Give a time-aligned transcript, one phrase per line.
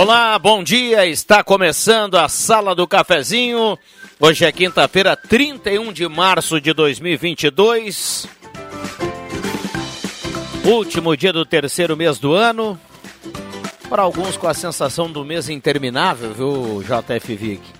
[0.00, 1.06] Olá, bom dia.
[1.06, 3.76] Está começando a Sala do Cafezinho.
[4.20, 8.28] Hoje é quinta-feira, 31 de março de 2022.
[10.64, 12.78] Último dia do terceiro mês do ano.
[13.90, 17.77] Para alguns com a sensação do mês interminável, viu, JF Vic?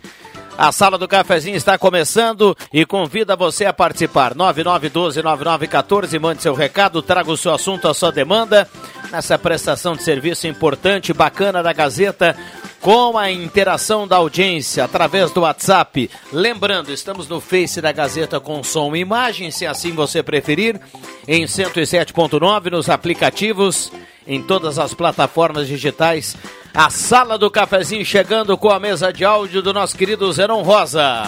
[0.58, 4.34] A Sala do Cafezinho está começando e convida você a participar.
[4.34, 8.68] 9912-9914, mande seu recado, traga o seu assunto, a sua demanda
[9.12, 12.36] nessa prestação de serviço importante, bacana da Gazeta,
[12.80, 16.10] com a interação da audiência através do WhatsApp.
[16.32, 20.80] Lembrando, estamos no Face da Gazeta com som e imagem, se assim você preferir,
[21.26, 23.92] em 107.9 nos aplicativos,
[24.26, 26.36] em todas as plataformas digitais.
[26.72, 31.24] A sala do cafezinho chegando com a mesa de áudio do nosso querido Zenon Rosa.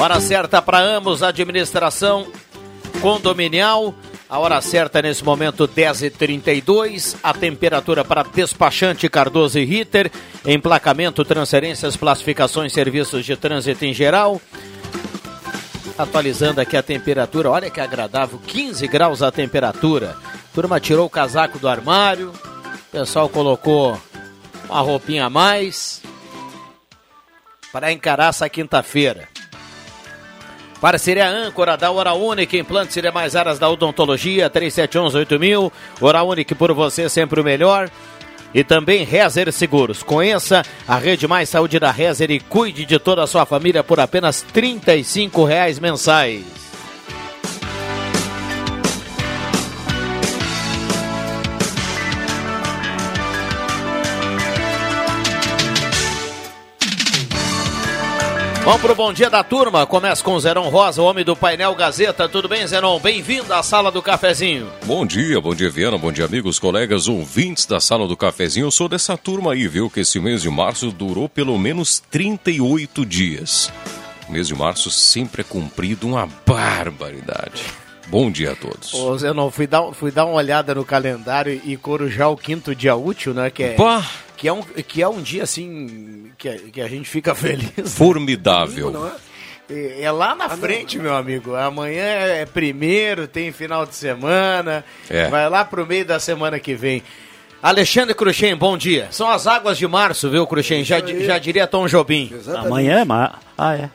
[0.00, 2.28] Hora certa para ambos, administração
[3.00, 3.94] condominial.
[4.28, 7.16] A hora certa nesse momento 10h32.
[7.22, 10.10] A temperatura para despachante Cardoso e Ritter.
[10.44, 14.40] Emplacamento, transferências, classificações, serviços de trânsito em geral.
[15.96, 20.16] Atualizando aqui a temperatura, olha que agradável, 15 graus a temperatura.
[20.54, 24.00] Turma tirou o casaco do armário, o pessoal colocou
[24.68, 26.00] uma roupinha a mais
[27.72, 29.28] para encarar essa quinta-feira.
[30.80, 35.72] Parceria âncora da Hora Única, implantes e demais áreas da odontologia, 3711-8000.
[36.00, 37.90] Hora Única por você sempre o melhor.
[38.54, 40.02] E também Rezer Seguros.
[40.02, 44.00] Conheça a Rede Mais Saúde da Rezer e cuide de toda a sua família por
[44.00, 44.80] apenas R$
[45.46, 46.67] reais mensais.
[58.68, 59.86] Vamos pro bom dia da turma.
[59.86, 62.28] Começa com o Zeron Rosa, o homem do painel Gazeta.
[62.28, 63.00] Tudo bem, Zeron?
[63.00, 64.70] Bem-vindo à sala do cafezinho.
[64.84, 65.96] Bom dia, bom dia, Viana.
[65.96, 68.66] Bom dia, amigos, colegas, ouvintes da sala do cafezinho.
[68.66, 69.88] Eu sou dessa turma aí, viu?
[69.88, 73.72] Que esse mês de março durou pelo menos 38 dias.
[74.28, 77.64] O mês de março sempre é cumprido uma barbaridade.
[78.08, 78.92] Bom dia a todos.
[78.92, 82.94] Ô, Zenon, fui dar, fui dar uma olhada no calendário e corujar o quinto dia
[82.94, 83.48] útil, né?
[83.48, 83.74] Que é.
[83.76, 84.04] Pá!
[84.38, 87.94] Que é um, que é um dia assim que a, que a gente fica feliz.
[87.94, 88.90] Formidável.
[88.90, 89.12] Não é?
[90.00, 91.54] É lá na frente, meu amigo.
[91.54, 94.82] Amanhã é primeiro, tem final de semana.
[95.10, 95.28] É.
[95.28, 97.02] Vai lá pro meio da semana que vem.
[97.62, 99.08] Alexandre Cruxem, bom dia.
[99.10, 100.84] São as águas de março, viu, Cruxem?
[100.84, 102.30] Já, já diria Tom Jobim.
[102.32, 102.66] Exatamente.
[102.66, 103.40] Amanhã é mar...
[103.58, 103.90] Ah, é.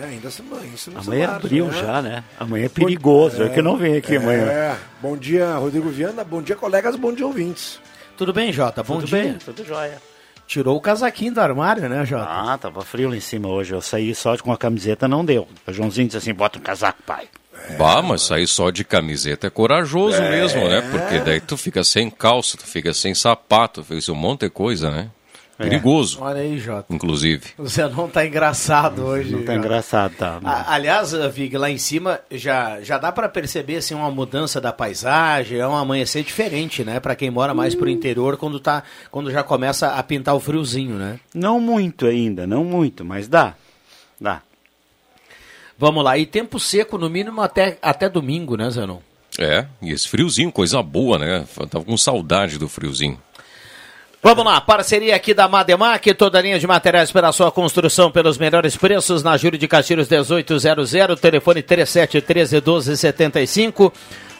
[0.00, 0.42] É, ainda se,
[0.74, 1.80] isso não Amanhã é março, abril né?
[1.80, 2.24] já, né?
[2.38, 3.44] Amanhã é perigoso.
[3.44, 4.46] É, que eu não venho aqui amanhã.
[4.46, 4.76] É.
[5.00, 6.24] Bom dia, Rodrigo Viana.
[6.24, 6.96] Bom dia, colegas.
[6.96, 7.78] Bom dia, ouvintes.
[8.16, 8.82] Tudo bem, Jota?
[8.82, 9.22] Bom Tudo dia.
[9.22, 10.00] bem, tudo jóia.
[10.46, 12.26] Tirou o casaquinho do armário, né, Jota?
[12.28, 13.72] Ah, tava frio lá em cima hoje.
[13.72, 15.48] Eu saí só com a camiseta, não deu.
[15.66, 17.28] O Joãozinho disse assim: bota um casaco, pai.
[17.78, 20.82] Bah, mas sair só de camiseta é corajoso mesmo, né?
[20.90, 24.90] Porque daí tu fica sem calça, tu fica sem sapato, fez um monte de coisa,
[24.90, 25.10] né?
[25.56, 26.92] Perigoso, Olha aí, Jota.
[26.92, 27.42] inclusive.
[27.56, 29.30] O Zenon tá engraçado hoje.
[29.30, 29.54] Não tá Jota.
[29.66, 30.40] engraçado, tá?
[30.44, 34.72] A- Aliás, Vig, lá em cima já, já dá para perceber assim, uma mudança da
[34.72, 36.98] paisagem, é um amanhecer diferente, né?
[36.98, 40.96] Para quem mora mais pro interior, quando, tá, quando já começa a pintar o friozinho,
[40.96, 41.20] né?
[41.32, 43.54] Não muito ainda, não muito, mas dá.
[44.20, 44.42] Dá.
[45.78, 48.98] Vamos lá, e tempo seco no mínimo até, até domingo, né, Zenon?
[49.38, 51.44] É, e esse friozinho, coisa boa, né?
[51.58, 53.20] Eu Tava com saudade do friozinho.
[54.26, 58.74] Vamos lá, parceria aqui da Mademac, toda linha de materiais para sua construção pelos melhores
[58.74, 63.92] preços, na Júlio de Castilhos 1800, telefone 3713 1275.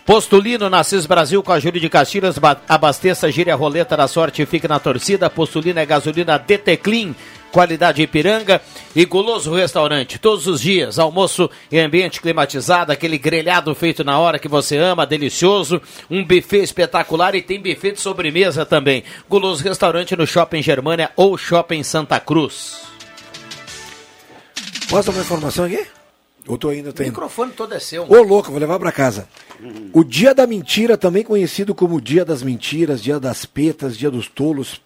[0.06, 2.36] Postulino, Nassis Brasil com a Júlia de Castilhos,
[2.66, 5.28] abasteça, gire a roleta da sorte e fique na torcida.
[5.28, 7.14] Postulino é gasolina DT Clean,
[7.54, 8.60] qualidade Ipiranga
[8.96, 10.18] e Guloso Restaurante.
[10.18, 15.06] Todos os dias, almoço em ambiente climatizado, aquele grelhado feito na hora que você ama,
[15.06, 15.80] delicioso,
[16.10, 19.04] um buffet espetacular e tem buffet de sobremesa também.
[19.30, 22.82] Guloso Restaurante no Shopping Germânia ou Shopping Santa Cruz.
[24.90, 25.86] Posso dar uma informação aqui?
[26.46, 28.02] Eu tô indo, O microfone todo é seu.
[28.02, 29.28] Ô, louco, vou levar pra casa.
[29.92, 34.26] O Dia da Mentira, também conhecido como Dia das Mentiras, Dia das Petas, Dia dos
[34.26, 34.80] Tolos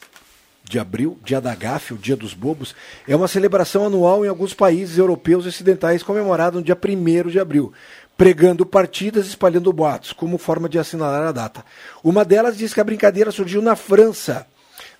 [0.68, 2.74] de abril, Dia da Gafe, o Dia dos Bobos,
[3.06, 7.72] é uma celebração anual em alguns países europeus ocidentais comemorada no dia 1 de abril,
[8.16, 11.64] pregando partidas e espalhando boatos, como forma de assinalar a data.
[12.02, 14.46] Uma delas diz que a brincadeira surgiu na França.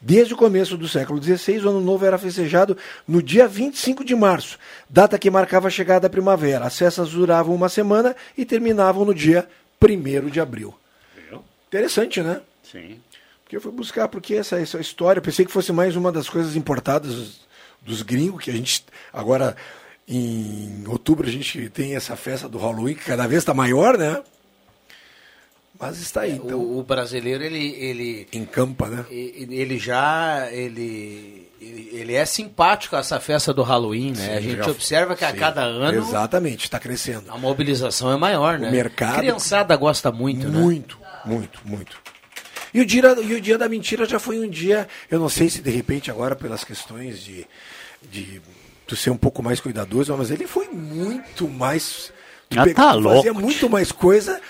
[0.01, 2.77] Desde o começo do século XVI, o Ano Novo era festejado
[3.07, 6.65] no dia 25 de março, data que marcava a chegada da primavera.
[6.65, 9.49] As festas duravam uma semana e terminavam no dia
[9.83, 10.75] 1 de abril.
[11.69, 12.41] Interessante, né?
[12.63, 12.99] Sim.
[13.49, 16.29] Porque eu fui buscar, porque essa, essa história, eu pensei que fosse mais uma das
[16.29, 17.41] coisas importadas
[17.81, 19.57] dos, gringos, que a gente agora
[20.07, 24.23] em outubro a gente tem essa festa do Halloween, que cada vez está maior, né?
[25.81, 26.59] Mas está aí, então.
[26.59, 29.07] O, o brasileiro, ele, ele, Encampa, né?
[29.11, 34.35] ele já, ele, ele, é simpático a essa festa do Halloween, né?
[34.37, 37.33] a Sim, gente já- observa que a sim, cada ano Exatamente, está crescendo.
[37.33, 38.71] a mobilização é maior, né?
[38.71, 40.61] mercado- A criançada gosta muito, né?
[40.61, 41.97] Muito, muito, muito.
[42.73, 45.49] E o, dia, e o dia da mentira já foi um dia, eu não sei
[45.49, 47.47] se de repente agora pelas questões de,
[48.11, 48.41] de
[48.87, 52.13] tu ser um pouco mais cuidadoso, mas ele foi muito mais.
[52.49, 54.41] Tu Ah, pe- tá louco, fazia muito mais coisa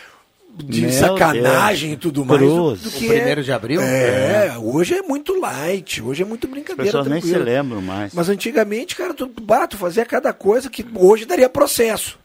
[0.64, 1.98] de Meu sacanagem Deus.
[1.98, 3.80] e tudo mais do, do O que primeiro é, de abril?
[3.80, 6.84] É, hoje é muito light, hoje é muito As brincadeira.
[6.90, 8.12] pessoas nem se lembram mais.
[8.14, 12.18] Mas antigamente, cara, tu, bah, tu fazia cada coisa que hoje daria processo.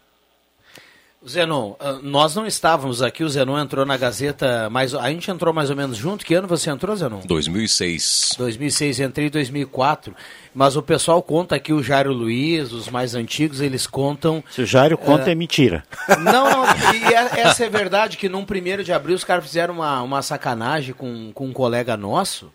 [1.27, 5.53] Zenon, ah, nós não estávamos aqui, o Zenon entrou na Gazeta, mais, a gente entrou
[5.53, 6.25] mais ou menos junto.
[6.25, 7.21] Que ano você entrou, Zenon?
[7.25, 8.35] 2006.
[8.37, 10.13] 2006, entrei em 2004.
[10.53, 14.43] Mas o pessoal conta aqui, o Jairo Luiz, os mais antigos, eles contam.
[14.51, 15.83] Se o Jairo conta, é mentira.
[16.19, 19.75] Não, não, e é- essa é verdade que num primeiro de abril os caras fizeram
[19.75, 22.51] uma, uma sacanagem com, com um colega nosso,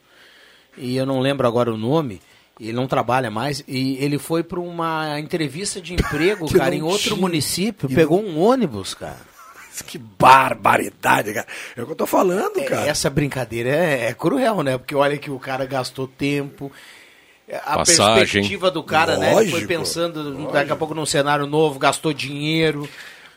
[0.76, 2.20] e eu não lembro agora o nome,
[2.60, 6.76] ele não trabalha mais, e ele foi para uma entrevista de emprego, Que cara, não
[6.76, 7.16] em outro tinha.
[7.16, 9.16] município, E pegou um ônibus, cara.
[9.86, 11.46] Que barbaridade, cara.
[11.76, 12.86] É o que eu tô falando, É, cara.
[12.88, 14.76] Essa brincadeira é, é cruel, né?
[14.76, 16.72] Porque olha que o cara gastou tempo.
[17.64, 18.14] A Passagem.
[18.16, 19.26] perspectiva do cara, né?
[19.28, 22.88] Ele foi Lógico, pensando daqui a pouco num cenário novo, gastou dinheiro.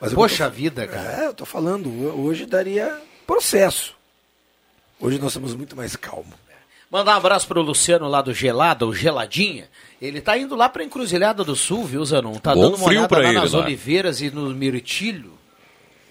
[0.01, 1.21] Mas Poxa tô- vida, cara.
[1.23, 1.89] É, eu tô falando,
[2.19, 2.97] hoje daria
[3.27, 3.95] processo.
[4.99, 6.33] Hoje nós somos muito mais calmos.
[6.91, 9.69] Mandar um abraço pro Luciano lá do Gelada, o Geladinha.
[10.01, 12.33] Ele tá indo lá pra Encruzilhada do Sul, viu, Zanon?
[12.33, 13.61] Tá Bom dando uma olhada pra lá ele nas lá.
[13.61, 15.31] Oliveiras e no Mirtilho.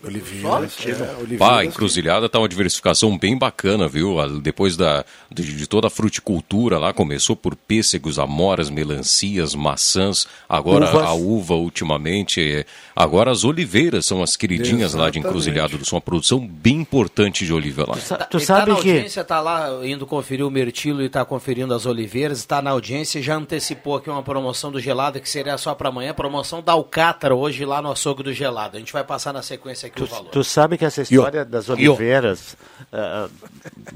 [0.03, 1.39] Oliveiras, é, Oliveiras.
[1.39, 4.17] Pá, encruzilhada tá uma diversificação bem bacana, viu?
[4.41, 10.89] Depois da, de, de toda a fruticultura lá, começou por pêssegos, amoras, melancias, maçãs, agora
[10.89, 11.03] Uvas.
[11.07, 12.41] a uva ultimamente.
[12.41, 12.65] é-
[12.95, 15.19] Agora as oliveiras são as queridinhas lá de Exatamente.
[15.19, 17.97] encruzilhada do Sul, uma produção bem importante de oliva lá.
[17.97, 18.91] Sa- Tá- tu ele tá sabe na que.
[18.91, 23.19] audiência, tá lá indo conferir o Mirtilo e tá conferindo as Oliveiras, está na audiência
[23.19, 26.73] e já antecipou aqui uma promoção do Gelado que seria só para amanhã, promoção da
[26.73, 28.77] Alcátara hoje lá no açougue do Gelado.
[28.77, 30.31] A gente vai passar na sequência aqui Tu, valor.
[30.31, 32.57] tu sabe que essa história das oliveiras.
[32.93, 33.29] ah,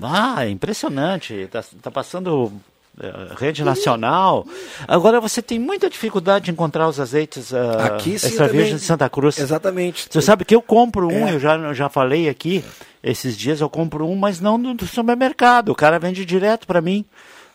[0.02, 1.34] ah, é impressionante.
[1.34, 2.52] Está passando
[3.00, 4.46] ah, rede nacional.
[4.86, 8.82] Agora você tem muita dificuldade de encontrar os azeites ah, Aqui sim extra virgem de
[8.82, 9.38] Santa Cruz.
[9.38, 10.08] Exatamente.
[10.10, 11.34] Você sabe que eu compro um, É.
[11.34, 12.64] eu já, eu já falei aqui,
[13.02, 15.70] esses dias eu compro um, mas não do, do supermercado.
[15.70, 17.04] O cara vende direto para mim.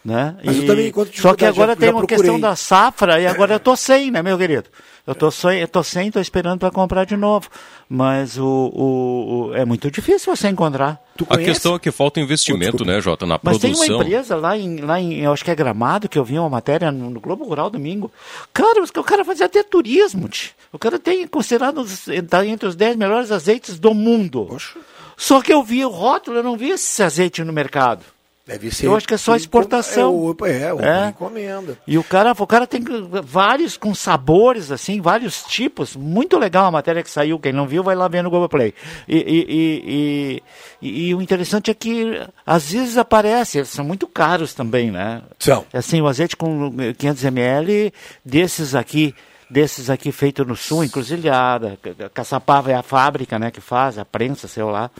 [0.03, 0.37] Né?
[0.43, 2.21] Mas eu E- também, enquanto Só que agora já- tem já uma procurei.
[2.23, 4.69] questão da safra e agora eu tô sem, né, meu querido?
[5.05, 7.49] Eu tô sem, eu tô sem, tô esperando para comprar de novo.
[7.89, 11.01] Mas o, o- o- é muito difícil você encontrar.
[11.17, 13.95] Tu A questão é que falta investimento, né, Jota, na Mas tem produção.
[13.97, 16.49] uma empresa lá em, lá em, eu acho que é Gramado, que eu vi uma
[16.49, 18.09] matéria no, Globo Rural domingo.
[18.53, 20.51] Cara, o cara fazia até turismo, tch.
[20.71, 24.45] O cara tem considerado os- tá entre os 10 melhores azeites do mundo.
[24.47, 24.77] Poxa.
[25.17, 28.05] Só que eu vi o rótulo, eu não vi esse azeite no mercado.
[28.49, 28.87] Deve ser.
[28.87, 30.35] Eu acho que é só exportação.
[30.43, 31.09] É, é, É.
[31.09, 31.77] encomenda.
[31.85, 32.83] E o cara, o cara tem
[33.23, 35.95] vários com sabores, assim, vários tipos.
[35.95, 37.37] Muito legal a matéria que saiu.
[37.37, 38.73] Quem não viu, vai lá ver no Google Play.
[39.07, 40.41] E, e,
[40.81, 44.89] e, e- e o interessante é que às vezes aparece, eles são muito caros também,
[44.89, 45.21] né?
[45.37, 45.63] São.
[45.71, 47.93] Assim, o azeite com 500 ml,
[48.25, 49.13] desses aqui,
[49.49, 51.77] desses aqui feito no sul, encruzilhada.
[51.81, 54.91] Ca- Caçapava é a fábrica, né, que faz, a prensa, sei lá.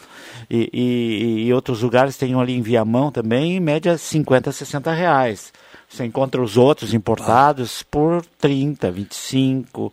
[0.49, 4.91] E, e, e outros lugares tem um ali em Viamão também, em média 50, 60
[4.91, 5.53] reais.
[5.87, 9.91] Você encontra os outros importados por 30, 25,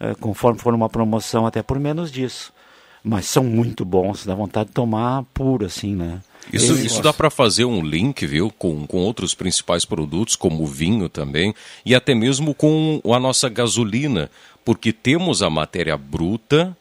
[0.00, 2.52] eh, conforme for uma promoção, até por menos disso.
[3.04, 6.20] mas são muito bons, dá vontade de tomar puro, assim, né?
[6.52, 10.66] Isso, isso dá para fazer um link, viu, com, com outros principais produtos, como o
[10.66, 14.30] vinho também, e até mesmo com a nossa gasolina,
[14.64, 16.76] porque temos a matéria bruta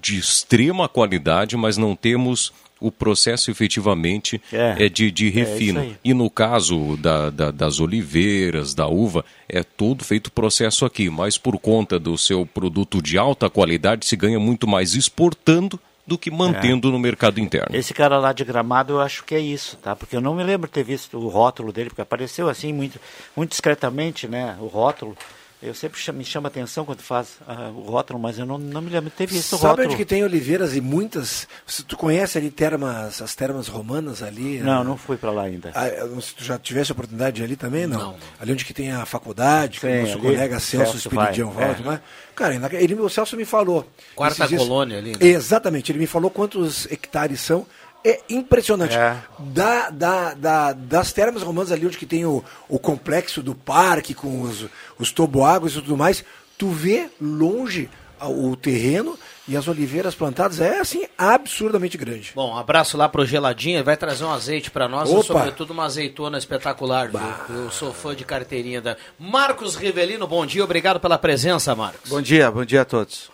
[0.00, 5.80] de extrema qualidade, mas não temos o processo efetivamente é, é de, de refino.
[5.80, 11.10] É e no caso da, da, das oliveiras, da uva, é todo feito processo aqui,
[11.10, 15.78] mas por conta do seu produto de alta qualidade se ganha muito mais exportando
[16.10, 16.90] do que mantendo é.
[16.90, 17.68] no mercado interno.
[17.72, 19.94] Esse cara lá de Gramado, eu acho que é isso, tá?
[19.94, 22.98] Porque eu não me lembro de ter visto o rótulo dele, porque apareceu assim muito,
[23.36, 24.56] muito discretamente, né?
[24.60, 25.16] O rótulo.
[25.62, 28.88] Eu sempre me chama atenção quando faz uh, o rótulo, mas eu não, não me
[28.88, 29.10] lembro.
[29.10, 29.88] Teve isso Sabe rótulo.
[29.88, 31.46] onde que tem oliveiras e muitas?
[31.66, 34.58] Se tu conhece ali termas, as termas romanas ali?
[34.60, 34.84] Não, né?
[34.88, 35.70] não fui para lá ainda.
[35.74, 35.88] Ah,
[36.22, 37.98] se tu já tivesse a oportunidade ali também, não?
[37.98, 38.16] não.
[38.40, 42.00] Ali onde que tem a faculdade, Sim, o nosso colega Celso Espiridião Valdo, é.
[42.34, 43.86] Cara, ele, o Celso me falou.
[44.14, 45.10] Quarta colônia ali.
[45.10, 45.16] Né?
[45.20, 47.66] Exatamente, ele me falou quantos hectares são
[48.04, 48.96] é impressionante.
[48.96, 49.16] É.
[49.38, 54.14] Da, da, da, das termas romanas ali, onde que tem o, o complexo do parque,
[54.14, 54.66] com os,
[54.98, 56.24] os toboáguas e tudo mais,
[56.56, 57.88] tu vê longe
[58.28, 62.32] o terreno e as oliveiras plantadas é assim absurdamente grande.
[62.34, 65.22] Bom, um abraço lá pro Geladinha, vai trazer um azeite para nós, Opa.
[65.22, 67.10] sobretudo uma azeitona espetacular.
[67.48, 70.26] Eu sou fã de carteirinha da Marcos Rivelino.
[70.26, 72.10] Bom dia, obrigado pela presença, Marcos.
[72.10, 73.30] Bom dia, bom dia a todos.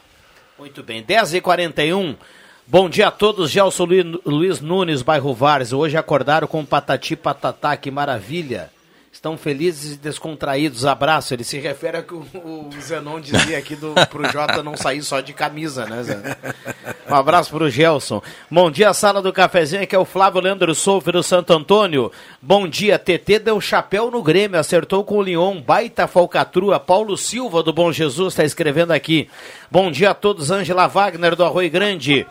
[0.58, 2.16] Muito bem, 10h41.
[2.68, 3.87] Bom dia a todos, Gelson
[4.25, 5.73] Luiz Nunes, bairro Vares.
[5.73, 8.73] Hoje acordaram com patati patatá, que maravilha.
[9.12, 10.85] Estão felizes e descontraídos.
[10.85, 11.32] Abraço.
[11.32, 15.20] Ele se refere ao que o, Zenon dizia aqui do, pro Jota não sair só
[15.20, 16.37] de camisa, né, Zé?
[17.08, 18.20] Um abraço pro Gelson.
[18.50, 22.12] Bom dia, sala do cafezinho, que é o Flávio Leandro Souza do Santo Antônio.
[22.42, 26.78] Bom dia, TT deu chapéu no Grêmio, acertou com o Lyon, baita falcatrua.
[26.78, 29.30] Paulo Silva do Bom Jesus está escrevendo aqui.
[29.70, 32.26] Bom dia a todos, Ângela Wagner do Arroio Grande.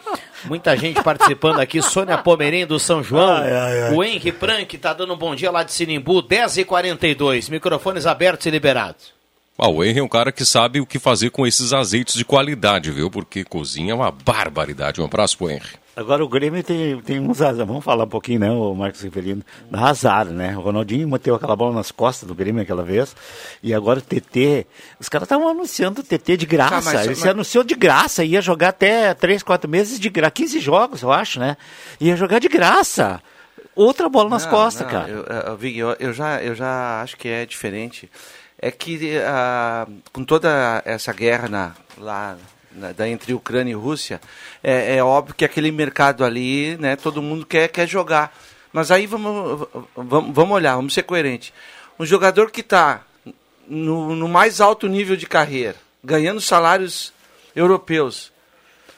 [0.46, 1.82] Muita gente participando aqui.
[1.82, 3.38] Sônia Pomerim do São João.
[3.38, 3.94] Ai, ai, ai.
[3.94, 7.50] O Henri Prank está dando um bom dia lá de Sinimbu, 10h42.
[7.50, 9.14] Microfones abertos e liberados.
[9.58, 12.26] Ah, o Henry é um cara que sabe o que fazer com esses azeites de
[12.26, 13.10] qualidade, viu?
[13.10, 15.02] Porque cozinha é uma barbaridade.
[15.02, 15.85] Um abraço pro Henry.
[15.96, 17.66] Agora o Grêmio tem, tem uns azar.
[17.66, 19.42] Vamos falar um pouquinho, né, o Marcos Rivelino?
[19.72, 20.56] Da azar, né?
[20.58, 23.16] O Ronaldinho meteu aquela bola nas costas do Grêmio aquela vez.
[23.64, 24.68] E agora o TT.
[25.00, 26.76] Os caras estavam anunciando o TT de graça.
[26.76, 27.20] Tá, mas, Ele mas...
[27.20, 28.26] se anunciou de graça.
[28.26, 30.32] Ia jogar até 3, 4 meses de graça.
[30.32, 31.56] 15 jogos, eu acho, né?
[32.00, 33.22] Ia jogar de graça.
[33.74, 35.10] Outra bola nas não, costas, não, cara.
[35.10, 38.10] Eu, eu, eu, eu, já, eu já acho que é diferente
[38.58, 42.38] é que uh, com toda essa guerra na, lá
[42.76, 44.22] na, da, entre Ucrânia e Rússia,
[44.64, 48.36] é, é, óbvio que aquele mercado ali, né, todo mundo quer, quer jogar.
[48.72, 51.54] Mas aí vamos, vamos, vamos olhar, vamos ser coerentes.
[51.98, 53.02] Um jogador que está
[53.68, 57.14] no, no mais alto nível de carreira, ganhando salários
[57.56, 58.32] europeus,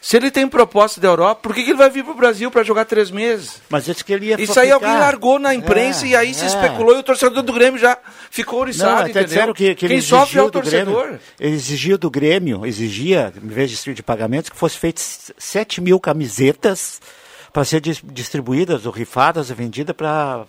[0.07, 2.49] se ele tem proposta da Europa, por que, que ele vai vir para o Brasil
[2.49, 3.61] para jogar três meses?
[3.69, 6.45] Mas isso que ele ia Isso aí alguém largou na imprensa é, e aí se
[6.45, 6.47] é.
[6.47, 7.97] especulou e o torcedor do Grêmio já
[8.31, 9.53] ficou oriçado, Não, entendeu?
[9.53, 11.01] Que, que Quem sofre é o torcedor.
[11.01, 15.81] Grêmio, ele exigiu do Grêmio, exigia, em vez de de pagamentos, que fosse feitos 7
[15.81, 17.01] mil camisetas
[17.51, 20.45] para ser distribuídas ou rifadas ou vendidas para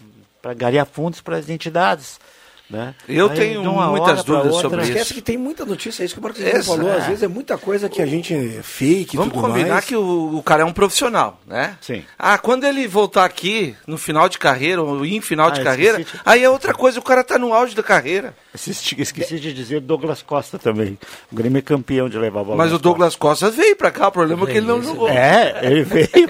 [0.56, 2.20] garear fundos para as entidades.
[2.70, 2.94] Né?
[3.08, 4.92] Eu Aí, tenho muitas dúvidas outra, sobre isso.
[4.92, 6.90] Esquece que tem muita notícia, é isso que o Marcos Essa, falou.
[6.90, 6.98] É.
[6.98, 9.84] Às vezes é muita coisa que a gente fake Vamos tudo combinar mais.
[9.86, 11.76] que o, o, cara é um profissional, né?
[11.80, 12.04] Sim.
[12.18, 15.98] Ah, quando ele voltar aqui, no final de carreira, ou em final ah, de carreira,
[15.98, 16.06] de...
[16.26, 18.34] aí é outra coisa, o cara tá no auge da carreira.
[18.54, 20.98] Esqueci, esqueci de dizer Douglas Costa também.
[21.32, 22.56] O Grêmio é campeão de levar a bola.
[22.56, 25.08] Mas o Douglas Costa veio pra cá, o problema é que ele não jogou.
[25.08, 26.08] É, ele veio.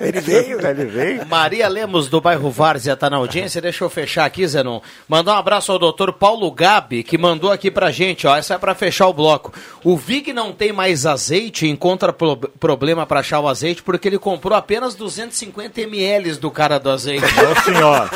[0.00, 1.26] ele veio, ele veio.
[1.26, 3.60] Maria Lemos, do bairro Várzea, tá na audiência.
[3.60, 4.80] Deixa eu fechar aqui, Zenon.
[5.08, 8.36] Mandar um abraço ao doutor Paulo Gabi, que mandou aqui pra gente, ó.
[8.36, 9.52] Essa é pra fechar o bloco.
[9.84, 14.18] O Vig não tem mais azeite, encontra pro problema pra achar o azeite, porque ele
[14.18, 17.24] comprou apenas 250 ml do cara do azeite.
[17.36, 18.10] Não, senhor.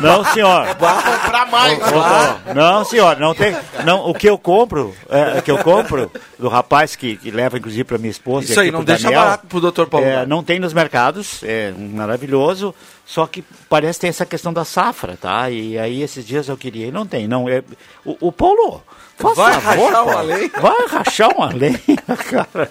[0.00, 0.76] Não, senhor.
[0.76, 1.78] Vai comprar mais.
[2.54, 3.18] Não, senhor.
[3.18, 3.56] Não tem.
[3.84, 7.58] Não, o que eu compro, é, o que eu compro do rapaz que, que leva,
[7.58, 8.50] inclusive, pra minha esposa.
[8.50, 10.06] Isso aí, não deixa Daniel, barato pro doutor Paulo.
[10.06, 12.74] É, não tem nos mercados, é maravilhoso.
[13.06, 15.48] Só que parece que tem essa questão da safra, tá?
[15.48, 17.28] E aí esses dias eu queria e não tem.
[17.28, 17.62] Não, é,
[18.04, 18.82] o, o Paulo,
[19.16, 20.50] vai favor, rachar uma lei?
[20.60, 21.80] Vai rachar uma lei,
[22.28, 22.70] cara.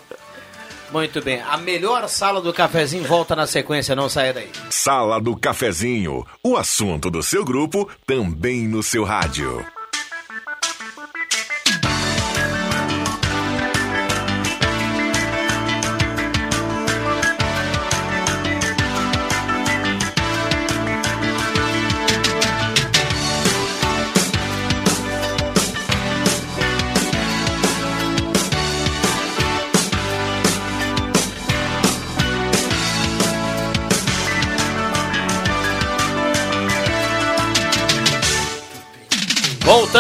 [0.91, 1.41] Muito bem.
[1.41, 4.49] A melhor sala do cafezinho volta na sequência, não saia daí.
[4.69, 6.25] Sala do cafezinho.
[6.43, 9.65] O assunto do seu grupo também no seu rádio.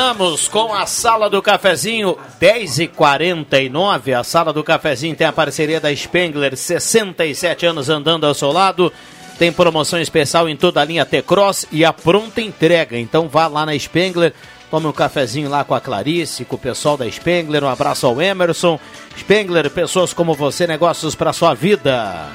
[0.05, 4.13] Voltamos com a Sala do Cafezinho, 10h49.
[4.13, 8.93] A Sala do Cafezinho tem a parceria da Spengler, 67 anos andando ao seu lado.
[9.39, 12.99] Tem promoção especial em toda a linha T-Cross e a pronta entrega.
[12.99, 14.31] Então vá lá na Spengler,
[14.69, 17.63] tome um cafezinho lá com a Clarice, com o pessoal da Spengler.
[17.63, 18.79] Um abraço ao Emerson.
[19.17, 22.29] Spengler, pessoas como você, negócios para sua vida.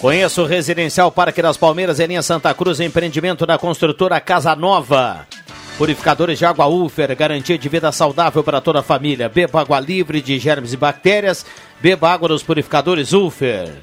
[0.00, 5.24] Conheça o Residencial Parque das Palmeiras em linha Santa Cruz, empreendimento da construtora Casa Nova.
[5.78, 9.28] Purificadores de água Ufer, garantia de vida saudável para toda a família.
[9.28, 11.44] Beba água livre de germes e bactérias.
[11.80, 13.74] Beba água dos purificadores Ufer.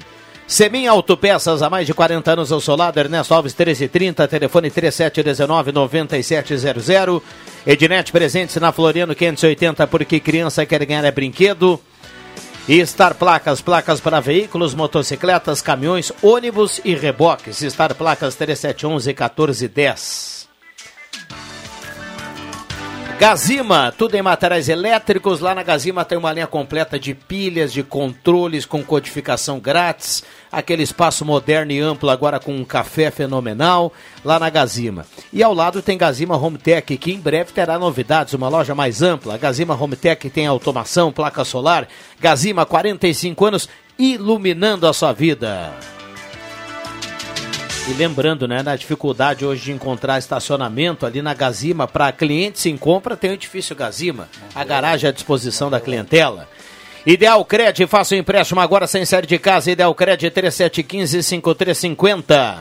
[0.46, 7.22] Semin Autopeças, há mais de 40 anos ao seu lado, Ernesto Alves 1330, telefone 3719-9700.
[7.66, 11.80] Ednet presentes na Floriano 580, porque criança quer ganhar é brinquedo.
[12.68, 17.56] E Star Placas, placas para veículos, motocicletas, caminhões, ônibus e reboques.
[17.58, 20.43] Star Placas 3711-1410.
[23.18, 25.38] Gazima, tudo em materiais elétricos.
[25.38, 30.24] Lá na Gazima tem uma linha completa de pilhas, de controles com codificação grátis.
[30.50, 33.92] Aquele espaço moderno e amplo agora com um café fenomenal
[34.24, 35.06] lá na Gazima.
[35.32, 39.00] E ao lado tem Gazima Home Tech, que em breve terá novidades, uma loja mais
[39.00, 39.38] ampla.
[39.38, 41.86] Gazima Home Tech tem automação, placa solar.
[42.20, 45.72] Gazima, 45 anos, iluminando a sua vida.
[47.86, 52.78] E lembrando, né, na dificuldade hoje de encontrar estacionamento ali na Gazima, para clientes em
[52.78, 56.48] compra tem o edifício Gazima, a garagem à disposição da clientela.
[57.04, 59.70] Ideal Cred, faça o um empréstimo agora sem sair de casa.
[59.70, 62.56] Ideal Cred 3715-5350.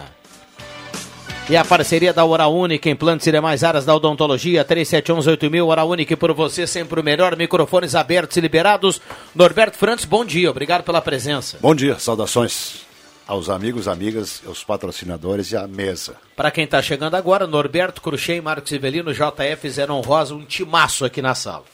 [1.49, 6.17] E a parceria da Hora Única, implantes e demais áreas da odontologia, 3711-8000, Hora Única
[6.17, 8.99] por você, sempre o melhor, microfones abertos e liberados.
[9.33, 11.57] Norberto Frantes, bom dia, obrigado pela presença.
[11.61, 12.91] Bom dia, saudações
[13.27, 16.15] aos amigos, amigas, aos patrocinadores e à mesa.
[16.35, 21.21] Para quem está chegando agora, Norberto Cruxem, Marcos Ivelino, JF Zenon Rosa, um timaço aqui
[21.21, 21.65] na sala.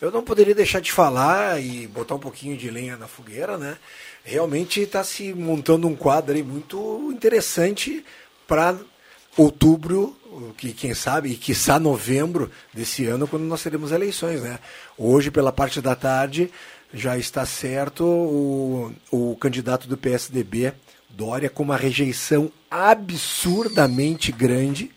[0.00, 3.78] Eu não poderia deixar de falar e botar um pouquinho de lenha na fogueira, né?
[4.22, 8.04] Realmente está se montando um quadro aí muito interessante
[8.46, 8.76] para
[9.36, 10.16] outubro,
[10.56, 14.58] que quem sabe, e quiçá novembro desse ano, quando nós teremos eleições, né?
[14.98, 16.50] Hoje, pela parte da tarde,
[16.96, 20.72] já está certo o, o candidato do PSDB,
[21.10, 24.90] Dória, com uma rejeição absurdamente grande,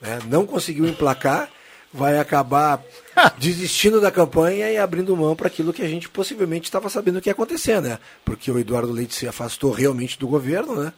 [0.00, 0.18] né?
[0.28, 1.50] não conseguiu emplacar,
[1.92, 2.82] vai acabar
[3.38, 7.28] desistindo da campanha e abrindo mão para aquilo que a gente possivelmente estava sabendo que
[7.28, 7.98] ia acontecer, né?
[8.24, 10.92] Porque o Eduardo Leite se afastou realmente do governo, né?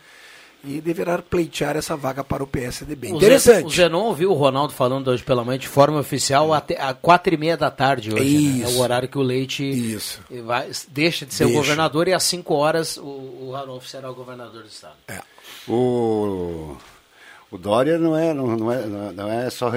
[0.68, 3.08] E deverá pleitear essa vaga para o PSDB.
[3.08, 3.66] Interessante.
[3.66, 7.32] O Zenon ouviu o Ronaldo falando hoje pela manhã de forma oficial até às quatro
[7.32, 8.58] e meia da tarde hoje.
[8.58, 8.64] Né?
[8.64, 10.20] É o horário que o Leite Isso.
[10.44, 11.58] Vai, deixa de ser deixa.
[11.58, 14.94] o governador e às 5 horas o, o Ranolfo será o governador do estado.
[15.08, 15.20] É.
[15.66, 16.76] O,
[17.50, 19.70] o Dória não é, não, não é, não é só.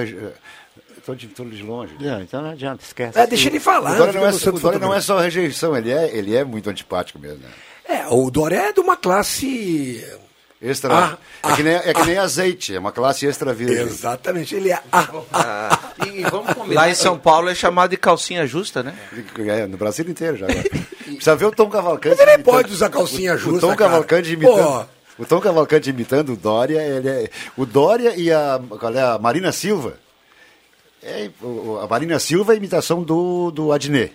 [0.96, 1.94] Estou de, tô de longe.
[1.98, 3.18] Não, então não adianta, esquece.
[3.18, 3.94] É, deixa ele falar.
[3.94, 6.68] O Dória, não é, o Dória não é só rejeição, ele é, ele é muito
[6.68, 7.38] antipático mesmo.
[7.38, 7.50] Né?
[7.84, 10.04] É, o Dória é de uma classe
[10.62, 10.94] Extra.
[10.94, 13.72] Ah, é, que nem, é que nem ah, azeite, é uma classe extra vida.
[13.72, 14.78] Exatamente, ele é.
[14.92, 18.94] Ah, ah, e vamos Lá em São Paulo é chamado de calcinha justa, né?
[19.38, 20.46] É, no Brasil inteiro já.
[20.46, 22.16] Precisa ver o Tom Cavalcante.
[22.16, 23.58] Mas ele imitando, pode usar calcinha justa.
[23.58, 23.90] O Tom cara.
[23.90, 24.86] Cavalcante imitando.
[25.16, 25.22] Pô.
[25.22, 29.18] O Tom Cavalcante imitando o Dória, ele é, o Dória e a, qual é, a
[29.18, 29.98] Marina Silva.
[31.02, 31.28] É,
[31.82, 34.12] a Marina Silva é a imitação do, do Adnet.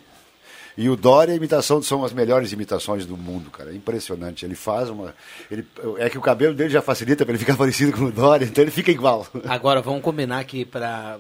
[0.78, 3.72] E o Dória, a imitação são as melhores imitações do mundo, cara.
[3.72, 4.46] É impressionante.
[4.46, 5.16] Ele faz uma.
[5.50, 5.66] Ele,
[5.98, 8.64] é que o cabelo dele já facilita para ele ficar parecido com o Dória, então
[8.64, 9.26] ele fica igual.
[9.46, 11.18] Agora, vamos combinar que para.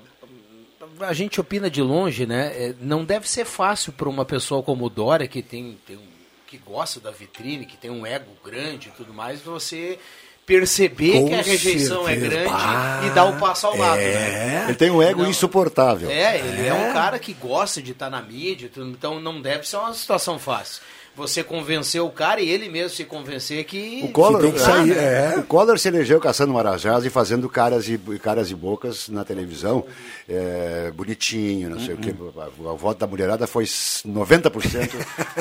[0.99, 2.47] A gente opina de longe, né?
[2.55, 6.07] É, não deve ser fácil para uma pessoa como o Dória, que tem, tem um,
[6.47, 9.99] que gosta da vitrine, que tem um ego grande e tudo mais, você
[10.47, 12.25] perceber Com que a rejeição certeza.
[12.25, 13.77] é grande bah, e dar o um passo ao é.
[13.77, 13.97] lado.
[13.99, 14.65] Né?
[14.69, 16.09] Ele tem um ego não, insuportável.
[16.09, 16.67] É, ele é.
[16.69, 16.73] é.
[16.73, 20.81] um cara que gosta de estar na mídia, então não deve ser uma situação fácil.
[21.17, 24.01] Você convenceu o cara e ele mesmo se convencer que.
[24.03, 25.33] O Collor, tem que sair, né?
[25.33, 25.39] é.
[25.39, 29.83] o Collor se elegeu caçando marajás e fazendo caras e, caras e bocas na televisão,
[30.29, 32.13] é, bonitinho, não sei o quê.
[32.17, 32.31] Uhum.
[32.39, 34.91] A, a voto da mulherada foi 90%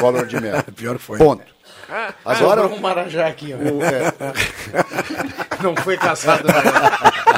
[0.00, 0.64] Collor de Mello.
[0.74, 1.18] Pior foi.
[1.18, 1.44] Ponto.
[2.25, 2.66] Agora.
[2.66, 3.57] um marajá aqui, ó.
[3.57, 4.12] O, é...
[5.62, 6.44] Não foi caçado,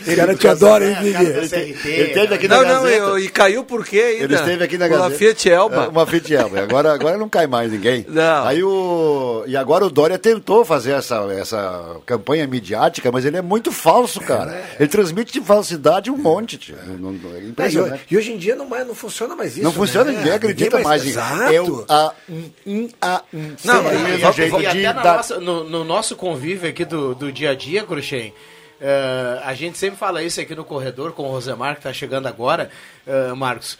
[0.00, 1.24] Esse cara te adora, hein, Guigui?
[1.24, 4.24] Ele, ele teve aqui na não, Não, e caiu por quê ainda?
[4.24, 5.08] Ele esteve aqui na Gazeta.
[5.08, 5.84] Uma Fiat Elba.
[5.84, 6.60] É, uma Fiat Elba.
[6.60, 8.06] Agora, agora não cai mais ninguém.
[8.08, 8.46] Não.
[8.46, 9.44] Aí o...
[9.46, 14.20] E agora o Dória tentou fazer essa, essa campanha midiática, mas ele é muito falso,
[14.20, 14.52] cara.
[14.52, 14.76] É.
[14.80, 16.76] Ele transmite de falsidade um monte, tio.
[16.76, 17.38] É.
[17.38, 18.04] é impressionante.
[18.10, 20.18] E hoje em dia não, mais, não funciona mais isso, Não funciona, né?
[20.18, 21.06] ninguém acredita ninguém mais.
[21.06, 21.52] Exato.
[21.52, 23.54] É o a, um, um, a, um.
[23.64, 25.16] Não, mas, jeito de dar...
[25.16, 28.32] nossa, no, no, nosso convívio aqui do, do dia a dia, Cruxem,
[28.80, 32.26] Uh, a gente sempre fala isso aqui no corredor com o Rosemar, que está chegando
[32.26, 32.70] agora,
[33.10, 33.76] uh, Marcos.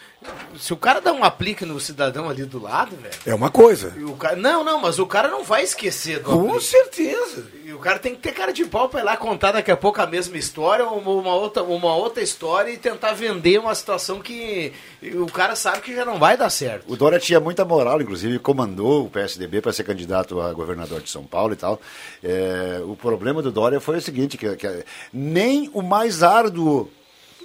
[0.58, 3.14] Se o cara dá um aplique no cidadão ali do lado, velho.
[3.24, 3.94] É uma coisa.
[4.18, 6.64] Cara, não, não, mas o cara não vai esquecer do Com aplique.
[6.64, 7.46] certeza.
[7.64, 9.76] E o cara tem que ter cara de pau pra ir lá contar daqui a
[9.76, 14.20] pouco a mesma história, uma, uma, outra, uma outra história e tentar vender uma situação
[14.20, 14.74] que
[15.14, 16.92] o cara sabe que já não vai dar certo.
[16.92, 21.08] O Dória tinha muita moral, inclusive comandou o PSDB para ser candidato a governador de
[21.08, 21.80] São Paulo e tal.
[22.22, 26.90] É, o problema do Dória foi o seguinte, que, que nem o mais árduo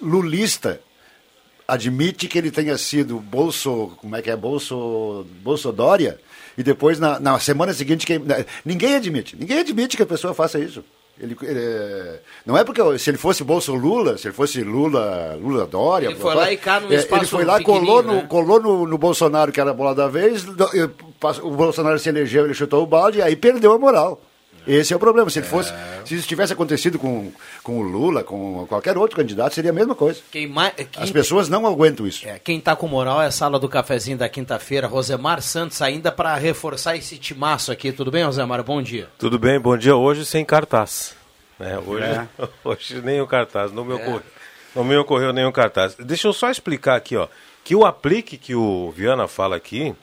[0.02, 0.82] lulista
[1.68, 6.20] admite que ele tenha sido bolso, como é que é, bolso, bolso Dória,
[6.58, 8.22] e depois na, na semana seguinte que,
[8.64, 10.84] ninguém admite, ninguém admite que a pessoa faça isso.
[11.20, 15.38] Ele, ele, é, não é porque se ele fosse Bolso Lula, se ele fosse Lula,
[15.42, 16.08] Lula Dória.
[16.08, 18.26] Ele foi lá e cá no é, espaço Ele foi lá, colou, no, né?
[18.28, 20.46] colou no, no, Bolsonaro, que era a bola da vez,
[21.42, 24.22] o Bolsonaro se elegeu, ele chutou o balde, e aí perdeu a moral.
[24.68, 25.30] Esse é o problema.
[25.30, 25.74] Se ele fosse,
[26.06, 27.32] se isso tivesse acontecido com,
[27.64, 30.22] com o Lula, com qualquer outro candidato, seria a mesma coisa.
[30.32, 32.28] Quem mais, quem, As pessoas não aguentam isso.
[32.28, 34.88] É, quem está com moral é a sala do cafezinho da quinta-feira.
[34.88, 37.92] Rosemar Santos, ainda para reforçar esse timaço aqui.
[37.92, 38.64] Tudo bem, Rosemar?
[38.64, 39.08] Bom dia.
[39.18, 39.96] Tudo bem, bom dia.
[39.96, 41.16] Hoje sem cartaz.
[41.60, 42.28] É, hoje, é.
[42.64, 43.72] hoje nem o cartaz.
[43.72, 44.22] Não me, ocorreu,
[44.76, 45.96] não me ocorreu nenhum cartaz.
[45.96, 47.28] Deixa eu só explicar aqui, ó.
[47.64, 49.96] Que o aplique que o Viana fala aqui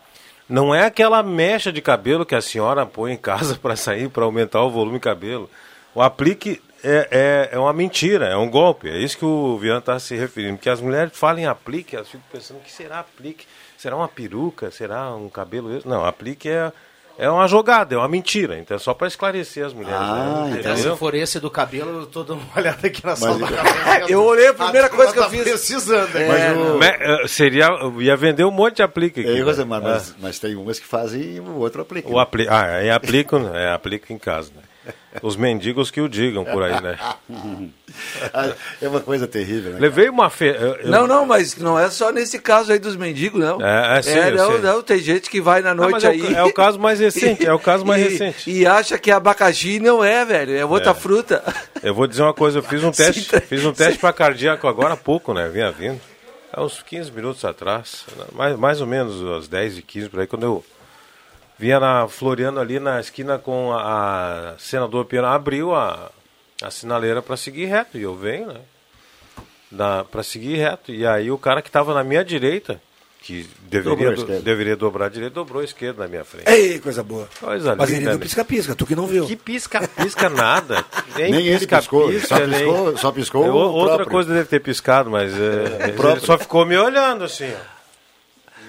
[0.49, 4.25] não é aquela mecha de cabelo que a senhora põe em casa para sair, para
[4.25, 5.49] aumentar o volume de cabelo.
[5.95, 8.89] O aplique é, é, é, uma mentira, é um golpe.
[8.89, 10.57] É isso que o Viana está se referindo.
[10.57, 13.47] Porque as mulheres falam em aplique, elas ficam pensando que será aplique.
[13.77, 14.71] Será uma peruca?
[14.71, 15.81] Será um cabelo?
[15.85, 16.73] Não, aplique é,
[17.19, 18.59] é uma jogada, é uma mentira.
[18.59, 19.97] Então é só para esclarecer as mulheres.
[19.99, 20.57] Ah, né?
[20.59, 23.39] Então, se for esse do cabelo, eu tô dando uma olhada aqui na sala.
[24.03, 24.09] eu...
[24.09, 25.43] eu olhei a primeira coisa que eu tá fiz.
[25.43, 26.17] precisando.
[26.17, 29.41] É, Mas o- Me- eh, seria, ia vender um monte de aplique aqui.
[29.41, 29.65] É, né?
[29.65, 32.09] Mas, mas tem umas que fazem e o outro aplica.
[32.09, 34.63] O apli ah, é aplico, é aplico em casa, né?
[35.23, 36.99] Os mendigos que o digam por aí, né?
[38.33, 39.79] Ah, É uma coisa terrível, né?
[39.79, 40.47] Levei uma fe...
[40.47, 43.61] eu- eu- Não, não, mas não é só nesse caso aí dos mendigos, não.
[43.61, 46.09] É, é sim, eu não, não, tem gente que vai na Ah, mas noite é,
[46.09, 46.35] o, aí.
[46.37, 48.51] é o caso mais recente, é o caso mais e, recente.
[48.51, 51.43] E acha que abacaxi não é, velho, é outra fruta.
[51.83, 54.67] Eu vou dizer uma coisa, eu fiz um teste, Sim, fiz um teste para cardíaco
[54.67, 55.49] agora há pouco, né?
[55.49, 56.01] Vinha vindo.
[56.51, 60.27] Há uns 15 minutos atrás, mais, mais ou menos às 10 e 15 por aí,
[60.27, 60.65] quando eu
[61.63, 66.11] vinha na Floriano ali na esquina com a, a senador Piano, abriu a,
[66.61, 68.61] a sinaleira para seguir reto, e eu venho, né?
[70.11, 70.93] para seguir reto.
[70.93, 72.81] E aí o cara que estava na minha direita,
[73.23, 76.51] que deveria, do- deveria dobrar a direita, dobrou a esquerda na minha frente.
[76.51, 77.29] Ei, coisa boa.
[77.39, 78.19] Coisa Mas ele não né?
[78.19, 79.25] pisca-pisca, tu que não viu.
[79.25, 80.85] Que pisca, pisca nada.
[81.17, 84.11] Nem ele piscou, só nem- piscou- só piscou É, Outra próprio.
[84.11, 87.72] coisa deve ter piscado, mas é, ele só ficou me olhando assim, ó.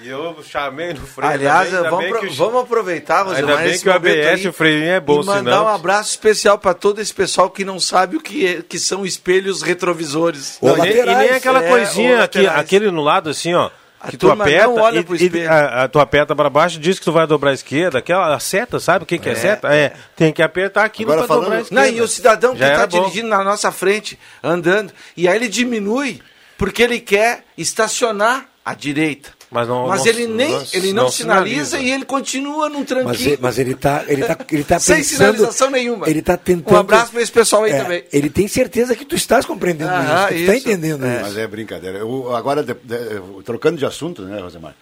[0.04, 1.32] E eu chamei no freio.
[1.32, 3.92] Aliás, ainda bem- ainda vamos, pro- que o- vamos aproveitar, Rosemar, Ainda bem que o
[3.92, 7.00] ABS aí e o freirinho é bom, e mandar senão- um abraço especial para todo
[7.00, 10.58] esse pessoal que não sabe o que, é- que são espelhos retrovisores.
[10.60, 13.70] Ou E nem, e aquela é, coisinha, aqui, aquele no lado assim, ó.
[13.98, 15.50] A Que tu aperta, não olha e, pro e- espelho.
[15.50, 18.38] a, a- tu aperta para baixo, diz que tu vai dobrar a esquerda, aquela a
[18.38, 19.74] seta, sabe o que, que é, seta?
[19.74, 21.86] É, tem que apertar aquilo para falando- dobrar a esquerda.
[21.86, 23.00] Não, e o cidadão que Já está era bom.
[23.00, 26.20] dirigindo na nossa frente, andando, e aí ele diminui
[26.58, 29.30] porque ele quer estacionar à direita.
[29.54, 31.78] Mas não- não- ele nem não- ele não, não sinaliza, sinaliza.
[31.78, 33.22] e ele continua num Mas, tranquilo.
[33.30, 35.16] ele- mas ele tá, ele tá, ele tá Sem pensando...
[35.16, 36.10] sinalização nenhuma.
[36.10, 36.74] Ele tá tentando...
[36.74, 38.04] Um abraço para esse pessoal aí É, também.
[38.12, 40.68] Ele tem certeza que tu estás compreendendo Aham, isso, tá isso.
[40.68, 41.12] entendendo É.
[41.14, 41.22] isso.
[41.22, 41.98] Mas é brincadeira.
[41.98, 44.74] Eu, agora, de- de- trocando de assunto, né, Rosemar?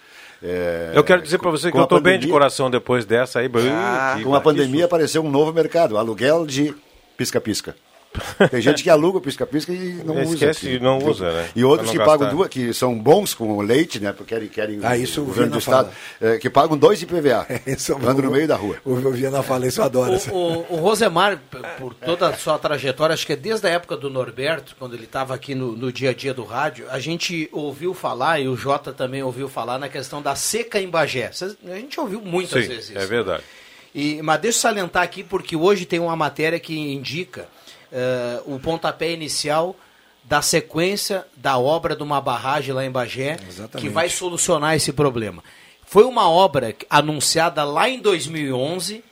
[0.43, 3.51] É, Eu quero dizer para você que eu estou bem de coração depois dessa aí.
[3.71, 6.75] Ah, Com a pandemia apareceu um novo mercado, aluguel de
[7.17, 7.77] pisca-pisca.
[8.51, 10.35] Tem gente que aluga o pisca-pisca e não usa.
[10.35, 11.49] Esquece e não usa, né?
[11.57, 12.37] E outros que não pagam gastar.
[12.37, 14.13] duas, que são bons com o leite, né?
[14.13, 17.01] Porque querem, querem Ah, isso o o governo do Viana Estado, é, que pagam dois
[17.01, 17.47] IPVA.
[17.67, 18.77] Isso, andando no meio da rua.
[18.85, 20.13] O, o Viana fala isso, eu adoro.
[20.31, 21.41] O, o- o Rosemar,
[21.79, 25.05] por toda a sua trajetória, acho que é desde a época do Norberto, quando ele
[25.05, 28.57] estava aqui no, no dia a dia do rádio, a gente ouviu falar, e o
[28.57, 31.31] Jota também ouviu falar, na questão da seca em Bagé.
[31.65, 32.99] A gente ouviu muitas Sim, vezes isso.
[32.99, 33.43] é verdade.
[33.95, 37.47] E, mas deixa eu salientar aqui, porque hoje tem uma matéria que indica
[37.93, 39.77] eh, o pontapé inicial
[40.25, 43.87] da sequência da obra de uma barragem lá em Bagé, Exatamente.
[43.87, 45.43] que vai solucionar esse problema.
[45.85, 49.05] Foi uma obra anunciada lá em 2011,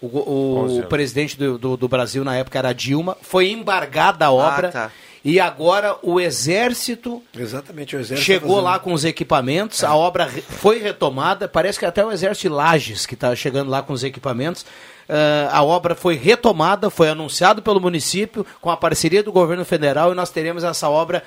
[0.00, 0.88] o, o 11 anos.
[0.88, 4.90] presidente do, do- do Brasil na época era Dilma, foi embargada a obra, tá.
[5.22, 10.26] e agora o Exército Exatamente, o exército Chegou tá lá com os equipamentos, a obra
[10.26, 14.02] foi retomada, parece que até o Exército de Lages que está chegando lá com os
[14.02, 14.64] equipamentos.
[15.10, 20.12] Ah, a obra foi retomada, foi anunciado pelo município com a parceria do governo federal
[20.12, 21.24] e nós teremos essa obra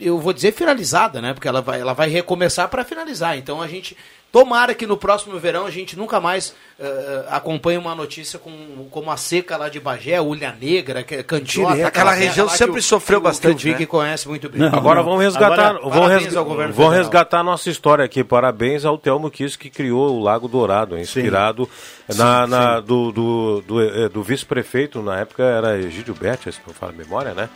[0.00, 1.32] eu vou dizer finalizada, né?
[1.32, 3.36] Porque ela vai, ela vai recomeçar para finalizar.
[3.36, 3.96] Então a gente
[4.36, 6.84] Tomara que no próximo verão a gente nunca mais uh,
[7.30, 11.72] acompanhe uma notícia com, como a seca lá de Bagé, Ulha Negra, Candiota.
[11.72, 13.62] Aquela, aquela região sempre que sofreu bastante.
[13.62, 13.86] Que o Vic né?
[13.86, 14.60] conhece muito bem.
[14.60, 18.22] Não, Agora vamos resgatar, Agora, vamos, resga vamos resgatar a nossa história aqui.
[18.22, 21.66] Parabéns ao Telmo Kiss que criou o Lago Dourado, inspirado
[22.10, 22.18] sim.
[22.18, 22.82] na, sim, na sim.
[22.82, 26.96] do, do, do, eh, do vice-prefeito, na época era Egídio Berti, se não falo a
[26.96, 27.48] memória, né?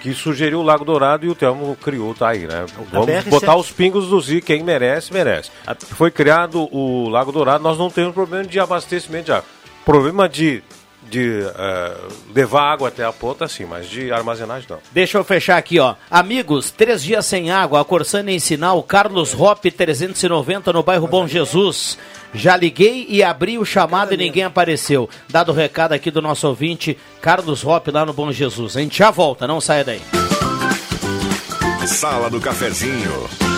[0.00, 2.64] Que sugeriu o Lago Dourado e o Telmo criou, tá aí, né?
[2.90, 5.50] Vamos botar os pingos do Zi, quem merece, merece.
[5.90, 9.48] Foi criado o Lago Dourado, nós não temos problema de abastecimento de água.
[9.84, 10.62] Problema de
[11.02, 14.78] de uh, levar água até a ponta, sim, mas de armazenagem não.
[14.92, 15.94] Deixa eu fechar aqui, ó.
[16.10, 21.26] Amigos, três dias sem água, a Corsana em sinal, Carlos Hop 390 no bairro Bom
[21.26, 21.98] Jesus.
[22.32, 25.08] Já liguei e abri o chamado e ninguém apareceu.
[25.28, 28.76] Dado o recado aqui do nosso ouvinte, Carlos Hop, lá no Bom Jesus.
[28.76, 30.00] A gente já volta, não saia daí.
[31.86, 33.49] Sala do Cafezinho.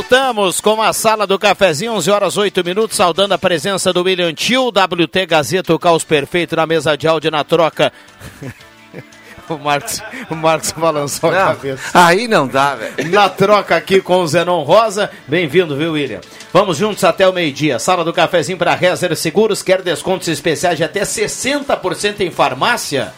[0.00, 4.32] Voltamos com a sala do cafezinho, 11 horas 8 minutos, saudando a presença do William
[4.32, 7.92] Tio, WT Gazeta, o caos perfeito na mesa de áudio na troca.
[9.46, 11.82] o Marcos, o Marcos balançou não, a cabeça.
[11.92, 13.10] Aí não dá, velho.
[13.10, 15.10] Na troca aqui com o Zenon Rosa.
[15.28, 16.22] Bem-vindo, viu, William?
[16.50, 17.78] Vamos juntos até o meio-dia.
[17.78, 23.12] Sala do cafezinho para Rezer Seguros, quer descontos especiais de até 60% em farmácia?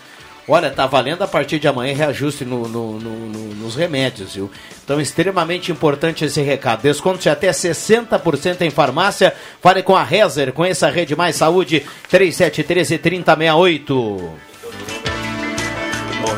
[0.52, 4.50] Olha, tá valendo a partir de amanhã reajuste no, no, no, nos remédios, viu?
[4.84, 6.82] Então, extremamente importante esse recado.
[6.82, 9.32] Desconto de até 60% em farmácia.
[9.62, 14.30] Fale com a Rezer, conheça a Rede Mais Saúde, 3713 3068.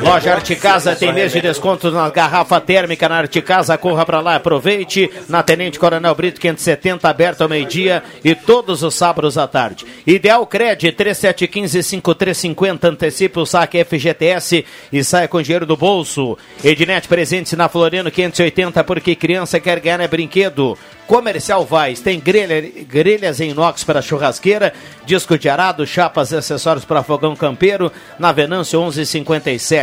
[0.00, 3.78] Loja Arte Casa tem mês de desconto na garrafa térmica na Arte Casa.
[3.78, 5.10] Corra para lá, aproveite.
[5.28, 9.86] Na Tenente Coronel Brito 570, aberto ao meio-dia e todos os sábados à tarde.
[10.06, 12.84] Ideal Cred 3715-5350.
[12.84, 16.38] Antecipe o saque FGTS e saia com dinheiro do bolso.
[16.62, 20.78] Ednet presente na Floriano 580, porque criança quer ganhar é brinquedo.
[21.06, 24.72] Comercial Vaz tem grelha, grelhas em inox para churrasqueira,
[25.04, 29.73] disco de arado, chapas e acessórios para fogão campeiro, na Venâncio 1157.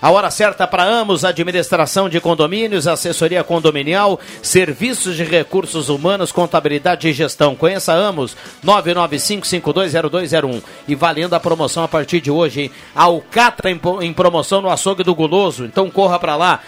[0.00, 7.08] A hora certa para Amos, administração de condomínios, assessoria condominial, serviços de recursos humanos, contabilidade
[7.08, 7.54] e gestão.
[7.54, 10.62] Conheça Amos, 995520201.
[10.88, 12.70] E valendo a promoção a partir de hoje, hein?
[12.94, 15.64] Alcatra em, em promoção no açougue do Guloso.
[15.64, 16.60] Então corra para lá,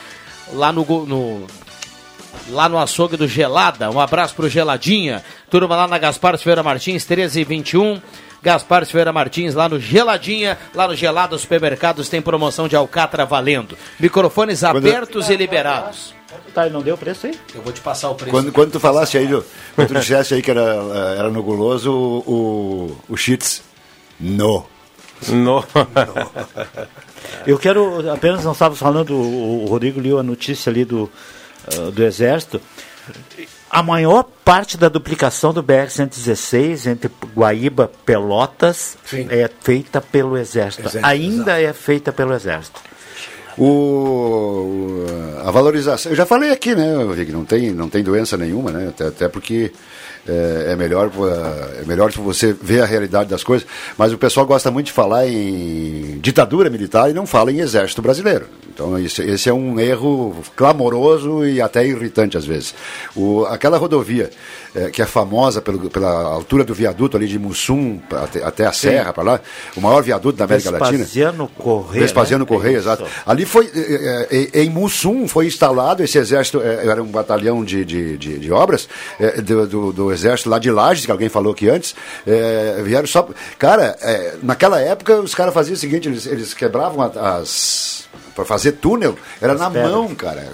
[0.53, 1.47] lá no, no
[2.51, 3.91] lá no açougue do Gelada.
[3.91, 5.25] Um abraço pro Geladinha.
[5.51, 8.01] Turma lá na Gaspar Silveira Martins, 13 e 21.
[8.43, 13.77] Gaspar Silveira Martins, lá no Geladinha, lá no Gelado Supermercados, tem promoção de Alcatra valendo.
[13.99, 14.77] Microfones quando...
[14.77, 16.15] abertos e liberados.
[16.55, 17.39] Tá, não deu o preço aí?
[17.55, 18.31] Eu vou te passar o preço.
[18.31, 19.29] Quando, quando tu falasse aí,
[19.75, 20.63] quando tu disseste aí que era,
[21.17, 23.63] era no guloso, o, o, o Cheats,
[24.21, 24.65] no.
[25.29, 25.65] No.
[27.47, 31.11] Eu quero, apenas não estava falando, o Rodrigo leu a notícia ali do,
[31.77, 32.61] uh, do Exército,
[33.71, 39.27] a maior parte da duplicação do BR-116 entre Guaíba e Pelotas Sim.
[39.31, 40.83] é feita pelo Exército.
[40.89, 41.71] Exército Ainda exato.
[41.71, 42.81] é feita pelo Exército.
[43.59, 45.05] O,
[45.45, 48.89] a valorização, eu já falei aqui, né, Rick, não tem, não tem doença nenhuma, né,
[48.89, 49.73] até, até porque
[50.29, 51.11] é, é, melhor,
[51.81, 55.27] é melhor você ver a realidade das coisas, mas o pessoal gosta muito de falar
[55.27, 58.47] em ditadura militar e não fala em exército brasileiro.
[58.73, 62.75] Então esse, esse é um erro clamoroso e até irritante às vezes.
[63.17, 64.31] O, aquela rodovia
[64.75, 68.73] é, que é famosa pelo, pela altura do viaduto ali de Mussum até, até a
[68.73, 68.91] Sim.
[68.91, 69.41] Serra, para lá,
[69.77, 71.51] o maior viaduto da América Vespasiano Latina.
[71.57, 72.03] Correia.
[72.03, 72.49] Vespasiano né?
[72.49, 73.05] Correia, exato.
[73.27, 77.85] Ali foi, é, é, em Mussum foi instalado esse exército, é, era um batalhão de,
[77.85, 78.89] de, de, de obras
[79.19, 81.95] é, do, do, do, exército lá de Lages, que alguém falou aqui antes,
[82.27, 83.29] é, vieram só...
[83.59, 83.97] Cara,
[84.43, 87.99] naquela época os caras faziam o seguinte, eles, eles quebravam as
[88.39, 90.47] para fazer túnel, era na mão, cara.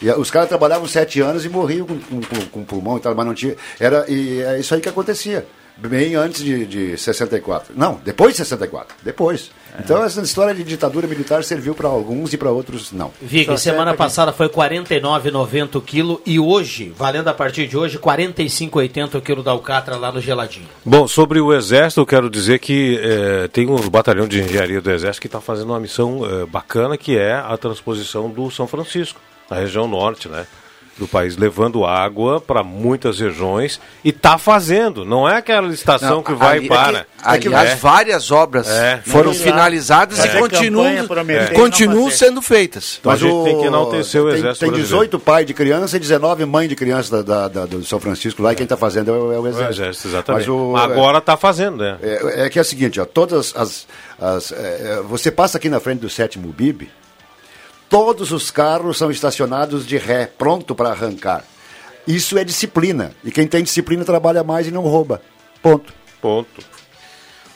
[0.00, 3.14] E os caras trabalhavam sete anos e morriam com, com, com, com pulmão e tal,
[3.14, 3.54] mas não tinha.
[3.78, 5.46] Era, e é isso aí que acontecia.
[5.76, 7.74] Bem antes de, de 64.
[7.76, 8.96] Não, depois de 64.
[9.02, 9.50] Depois.
[9.78, 13.12] Então essa história de ditadura militar serviu para alguns e para outros não.
[13.20, 19.16] Vig, semana passada foi 49,90 o quilo e hoje, valendo a partir de hoje, 45,80
[19.16, 20.66] o quilo da Alcatra lá no Geladinho.
[20.84, 24.90] Bom, sobre o Exército, eu quero dizer que é, tem um batalhão de engenharia do
[24.90, 29.20] Exército que está fazendo uma missão é, bacana que é a transposição do São Francisco,
[29.50, 30.46] na região norte, né?
[30.98, 35.04] Do país, levando água para muitas regiões e está fazendo.
[35.04, 37.06] Não é aquela estação não, que vai ali, para.
[37.24, 37.76] É que, aliás, é.
[37.76, 39.02] várias obras é.
[39.04, 41.46] foram finalizadas e continuam, é.
[41.48, 42.96] continuam sendo feitas.
[43.00, 44.64] Então Mas a gente o, tem que enaltecer o tem, exército.
[44.64, 48.00] Tem 18 pais de criança e 19 mães de criança da, da, da, do São
[48.00, 49.68] Francisco lá e quem está fazendo é o, é o exército.
[49.68, 50.50] O exército exatamente.
[50.50, 51.98] O, Agora está fazendo, né?
[52.02, 53.86] É, é, que é o seguinte, ó, todas as.
[54.18, 56.88] as é, você passa aqui na frente do sétimo BIB
[57.88, 61.44] todos os carros são estacionados de ré, pronto para arrancar.
[62.06, 63.12] Isso é disciplina.
[63.24, 65.20] E quem tem disciplina trabalha mais e não rouba.
[65.60, 65.92] Ponto.
[66.20, 66.62] Ponto.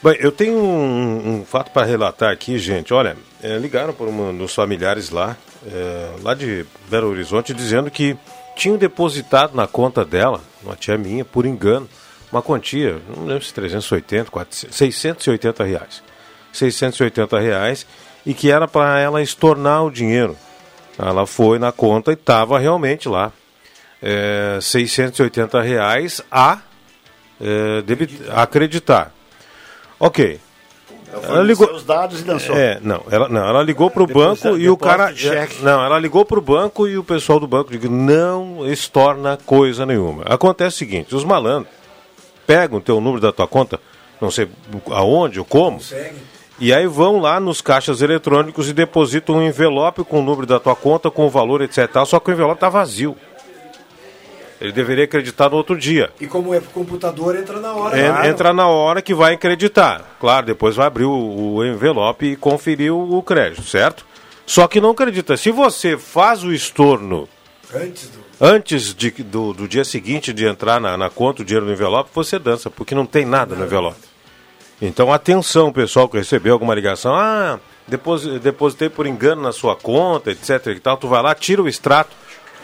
[0.03, 2.93] Bem, eu tenho um, um fato para relatar aqui, gente.
[2.93, 8.17] Olha, é, ligaram para um dos familiares lá, é, lá de Belo Horizonte, dizendo que
[8.55, 11.87] tinham depositado na conta dela, uma tia minha, por engano,
[12.31, 16.03] uma quantia, não lembro se 380, 400, 680 reais.
[16.51, 17.85] 680 reais
[18.25, 20.37] e que era para ela estornar o dinheiro.
[20.97, 23.31] Ela foi na conta e estava realmente lá.
[24.01, 26.59] É, 680 reais a
[27.39, 29.13] é, debit, acreditar.
[29.99, 30.39] Ok.
[31.23, 32.55] Ela ligou os dados e dançou.
[32.55, 35.13] É, não, ela não, ela ligou para o banco e o cara
[35.61, 39.85] não, ela ligou para o banco e o pessoal do banco disse não estorna coisa
[39.85, 40.23] nenhuma.
[40.23, 41.73] Acontece o seguinte, os malandros
[42.47, 43.77] pegam o teu número da tua conta,
[44.21, 44.47] não sei
[44.89, 50.03] aonde ou como, Consegue e aí vão lá nos caixas eletrônicos e depositam um envelope
[50.03, 51.89] com o número da tua conta, com o valor, etc.
[52.05, 53.15] Só que o envelope está vazio.
[54.61, 56.11] Ele deveria acreditar no outro dia.
[56.21, 57.99] E como é computador, entra na hora.
[57.99, 58.27] É, claro.
[58.27, 60.17] Entra na hora que vai acreditar.
[60.19, 64.05] Claro, depois vai abrir o, o envelope e conferir o, o, crédito, certo?
[64.45, 65.35] Só que não acredita.
[65.35, 67.27] Se você faz o estorno
[67.73, 71.65] antes do, antes de, do, do dia seguinte de entrar na, na conta o dinheiro
[71.65, 74.10] no envelope, você dança, porque não tem nada no envelope.
[74.81, 77.13] Então, atenção, pessoal que recebeu alguma ligação.
[77.13, 77.59] Ah,
[78.41, 80.97] depositei por engano na sua conta, etc e tal.
[80.97, 82.09] Tu vai lá, tira o extrato.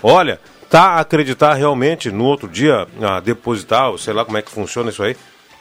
[0.02, 4.50] Olha, tá a acreditar realmente no outro dia, a depositar, sei lá como é que
[4.50, 5.16] funciona isso aí,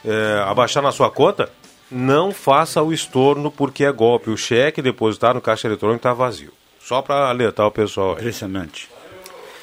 [0.05, 1.51] é, abaixar na sua conta,
[1.91, 4.31] não faça o estorno porque é golpe.
[4.31, 6.53] O cheque depositado no caixa eletrônico está vazio.
[6.81, 8.13] Só para alertar o pessoal.
[8.13, 8.21] Aí.
[8.21, 8.89] Impressionante.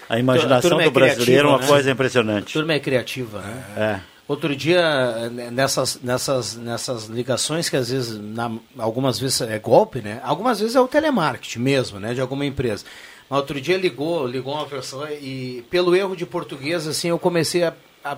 [0.10, 1.68] A imaginação é do brasileiro é uma né?
[1.68, 2.54] coisa impressionante.
[2.54, 3.64] Turma é criativa, né?
[3.78, 4.13] É.
[4.26, 10.22] Outro dia, nessas, nessas, nessas ligações que às vezes, na, algumas vezes é golpe, né?
[10.24, 12.14] Algumas vezes é o telemarketing mesmo, né?
[12.14, 12.86] De alguma empresa.
[13.30, 17.64] Mas outro dia ligou, ligou uma pessoa e pelo erro de português, assim, eu comecei
[17.64, 18.18] a, a,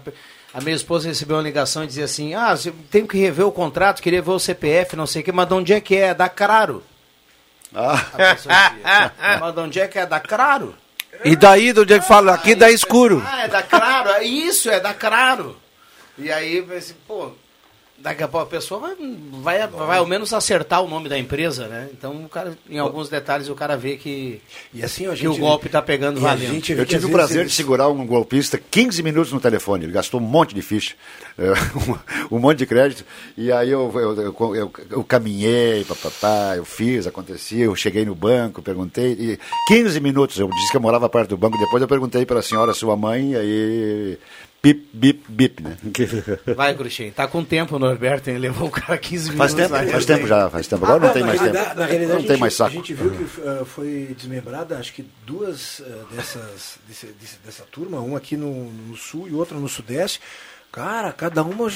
[0.53, 2.53] a minha esposa recebeu uma ligação e dizia assim, ah,
[2.91, 5.53] tenho que rever o contrato, queria ver o CPF, não sei o que, mas de
[5.55, 6.13] onde é que é?
[6.13, 6.83] Da Craro.
[7.73, 7.99] Ah.
[9.39, 10.05] mas de onde é que é?
[10.05, 10.75] Da Craro.
[11.23, 12.33] E daí, de onde é que fala?
[12.33, 13.23] Aqui dá escuro.
[13.25, 15.55] Ah, é da Craro, é isso, é da Craro.
[16.17, 17.31] E aí, assim, pô,
[17.97, 18.95] daqui a pouco a pessoa vai,
[19.41, 21.89] vai, vai ao menos acertar o nome da empresa, né?
[21.93, 24.41] Então, o cara, em alguns detalhes, o cara vê que,
[24.73, 26.55] e assim, que o golpe está pegando valendo.
[26.71, 27.51] Eu tive o prazer eles...
[27.51, 29.85] de segurar um golpista 15 minutos no telefone.
[29.85, 30.95] Ele gastou um monte de ficha,
[32.29, 33.05] um, um monte de crédito.
[33.37, 38.15] E aí eu, eu, eu, eu, eu caminhei, papapá, eu fiz, acontecia, eu cheguei no
[38.15, 39.13] banco, perguntei.
[39.13, 41.57] E 15 minutos, eu disse que eu morava perto do banco.
[41.57, 44.19] Depois eu perguntei para a senhora, sua mãe, e aí
[44.65, 45.77] bip, bip, bip, né?
[46.55, 47.11] Vai, Cruxem.
[47.11, 48.37] Tá com tempo, Norberto, hein?
[48.39, 49.37] Levou o cara 15 minutos.
[49.37, 50.85] Faz tempo, faz tempo já, faz tempo.
[50.85, 51.53] Agora ah, não, tem mais tempo.
[51.53, 52.71] Na realidade, não tem mais saco.
[52.71, 55.83] A gente viu que uh, foi desmembrada, acho que duas uh,
[56.15, 60.19] dessas, desse, desse, dessa turma, uma aqui no, no, sul e outra no sudeste.
[60.71, 61.71] Cara, cada uma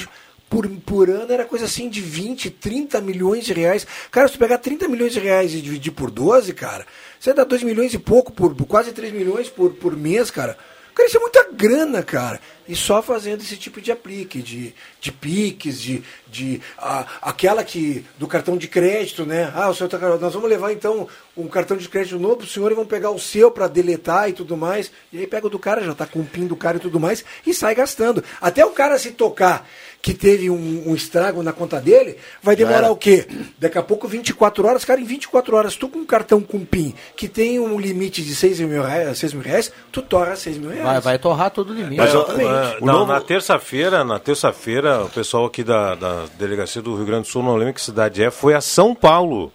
[0.50, 3.86] por, por ano era coisa assim de 20, 30 milhões de reais.
[4.10, 6.88] Cara, se tu pegar 30 milhões de reais e dividir por 12, cara,
[7.20, 10.58] você dá 2 milhões e pouco, por, quase 3 milhões por, por mês, cara.
[11.00, 12.42] Cara, isso é muita grana, cara.
[12.68, 18.06] E só fazendo esse tipo de aplique, de, de piques, de, de a, aquela que
[18.18, 19.50] do cartão de crédito, né?
[19.56, 21.08] Ah, o senhor tá, nós vamos levar então
[21.38, 24.34] um cartão de crédito novo pro senhor e vão pegar o seu para deletar e
[24.34, 24.92] tudo mais.
[25.12, 27.00] E aí pega o do cara, já tá com o PIN do cara e tudo
[27.00, 28.22] mais, e sai gastando.
[28.42, 29.66] Até o cara se tocar
[30.02, 33.28] que teve um, um estrago na conta dele, vai demorar o quê?
[33.58, 36.94] Daqui a pouco 24 horas, cara, em 24 horas, tu com um cartão com PIN
[37.16, 40.70] que tem um limite de 6 mil reais, 6 mil reais tu torra 6 mil
[40.70, 40.86] reais.
[40.86, 41.98] Vai, vai torrar todo o limite.
[41.98, 42.82] Mas, Exatamente.
[42.82, 43.12] Uh, não, novo...
[43.12, 47.44] Na terça-feira, na terça-feira, o pessoal aqui da, da delegacia do Rio Grande do Sul,
[47.44, 49.52] não lembro que cidade é, foi a São Paulo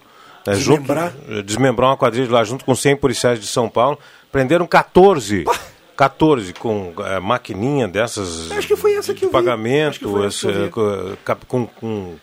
[0.47, 1.13] É, Desmembrar?
[1.27, 3.99] Junto, desmembrar uma quadrilha lá junto com 100 policiais de São Paulo.
[4.31, 5.45] Prenderam 14.
[5.97, 9.37] 14 com é, maquininha dessas Acho que foi essa que de eu vi.
[9.37, 11.17] Acho que pagamento, essa que eu vi.
[11.47, 12.15] com, com-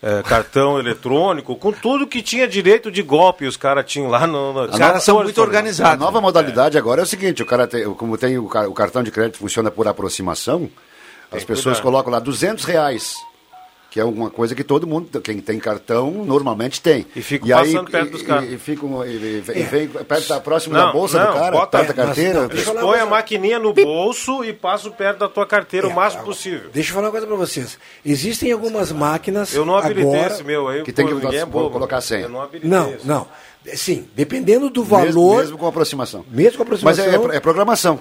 [0.00, 4.52] é, cartão eletrônico, com tudo que tinha direito de golpe os caras tinham lá no.
[4.52, 5.98] no Os caras são muito A organizados.
[5.98, 9.10] nova modalidade agora é o seguinte, o cara tem, como tem o, o cartão de
[9.10, 10.70] crédito funciona por aproximação,
[11.32, 11.82] as pessoas cuidado.
[11.82, 13.16] colocam lá 200 reais,
[13.90, 17.06] que é uma coisa que todo mundo, quem tem cartão, normalmente tem.
[17.16, 18.44] E fica aí, passando perto dos caras.
[18.50, 21.38] E, e ficam- e- e- e vem perto da próxima da Não, bolsa não, do
[21.38, 22.74] cara, bota- perto da é, mas carteira.
[22.74, 26.20] não, põem a maquininha no bolso e passam perto da tua carteira o É, máximo
[26.22, 26.70] agora, possível.
[26.72, 27.78] Deixa eu falar uma coisa pra vocês.
[28.04, 29.54] Existem algumas máquinas.
[29.54, 30.34] Eu não habilitei agora...
[30.34, 31.70] esse meu aí, que tem que é bobo.
[31.70, 32.22] colocar a senha.
[32.24, 33.06] Eu não habilitei Não, esse.
[33.08, 33.26] não.
[33.74, 35.38] Sim, dependendo do Mesmo, valor.
[35.38, 36.24] mesmo com aproximação.
[36.30, 37.32] Mesmo com Mas aproximação.
[37.32, 37.98] é, é programação.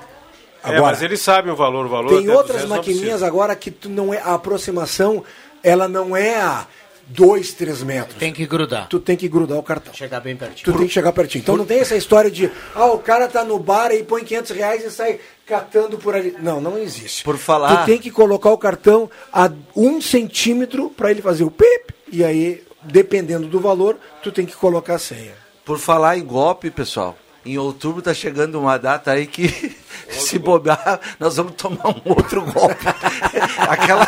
[0.64, 2.10] É, Agora, mas eles sabem o valor, o valor.
[2.10, 5.24] Tem outras 200 não maquininhas agora que tu não é a aproximação,
[5.64, 6.68] ela não é a
[7.10, 8.18] 2, 3 metros.
[8.18, 8.88] Tem que grudar.
[8.90, 9.94] Tu tem que grudar o cartão.
[9.94, 10.66] Chegar bem pertinho.
[10.66, 11.42] Tu tem que chegar pertinho.
[11.42, 14.52] Então não tem essa história de, ah, o cara tá no bar e põe 500
[14.52, 16.36] reais e sai catando por ali.
[16.42, 17.24] Não, não existe.
[17.24, 21.52] Por falar- Tu tem que colocar o cartão a um centímetro para ele fazer o
[21.52, 25.32] pip, e aí, dependendo do valor, tu tem que colocar a senha.
[25.64, 27.18] Por falar em golpe, pessoal,
[27.54, 29.48] em outubro tá chegando uma data aí que
[30.10, 32.86] se bobear, nós vamos tomar um outro golpe.
[33.70, 34.06] Aquela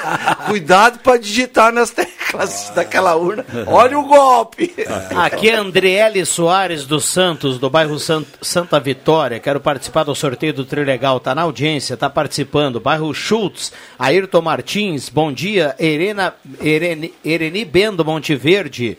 [0.48, 3.46] cuidado para digitar nas teclas daquela urna.
[3.68, 4.74] Olha o golpe.
[5.16, 9.40] Aqui é Andriele Soares dos Santos, do bairro Sant- Santa Vitória.
[9.40, 11.20] Quero participar do sorteio do Trilegal.
[11.20, 12.80] Tá na audiência, tá participando.
[12.80, 15.76] Bairro Schultz, Ayrton Martins, bom dia.
[15.80, 18.98] Erena, Ereni, Ereni Bendo, Monte Verde.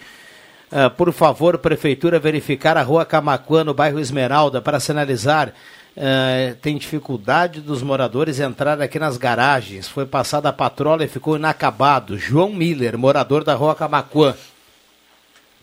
[0.73, 5.53] Ah, por favor, prefeitura, verificar a rua Camacuã, no bairro Esmeralda, para sinalizar.
[5.97, 9.89] ah, tem dificuldade dos moradores entrar aqui nas garagens.
[9.89, 12.17] Foi passada a patrola e ficou inacabado.
[12.17, 14.35] João Miller, morador da rua Camacuã.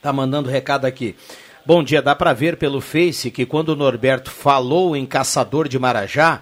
[0.01, 1.15] Tá mandando recado aqui.
[1.65, 5.77] Bom dia, dá para ver pelo Face que quando o Norberto falou em caçador de
[5.79, 6.41] Marajá,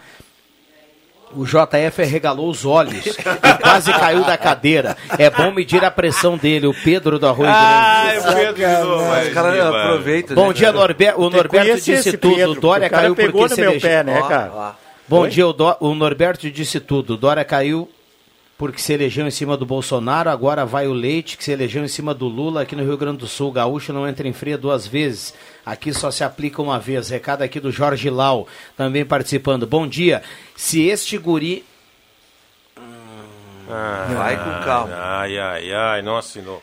[1.36, 4.96] o JF regalou os olhos e quase caiu da cadeira.
[5.18, 8.28] É bom medir a pressão dele, o Pedro do Arroio Ai, Grande.
[8.30, 9.04] o Pedro de novo.
[9.04, 10.36] Os mas caras aproveitam.
[10.36, 10.80] Bom né, dia, cara?
[10.80, 12.36] Norber o Norberto disse tudo.
[12.36, 14.52] Pedro, o Dória caiu pegou porque no se meu pé, né, cara?
[14.54, 14.72] ó.
[15.08, 15.30] Bom Oi?
[15.30, 17.14] dia, o, Dó- o Norberto disse tudo.
[17.14, 17.88] O Dória caiu
[18.58, 21.88] porque se elegeu em cima do Bolsonaro, agora vai o Leite, que se elegeu em
[21.90, 23.52] cima do Lula aqui no Rio Grande do Sul.
[23.52, 25.34] Gaúcho não entra em fria duas vezes.
[25.66, 27.10] Aqui só se aplica uma vez.
[27.10, 28.48] Recado aqui do Jorge Lau,
[28.78, 29.68] também participando.
[29.68, 30.24] Bom dia.
[30.56, 31.66] Se este guri.
[33.68, 34.94] Vai com calma.
[34.96, 36.62] Ai, ai, ai, não assinou.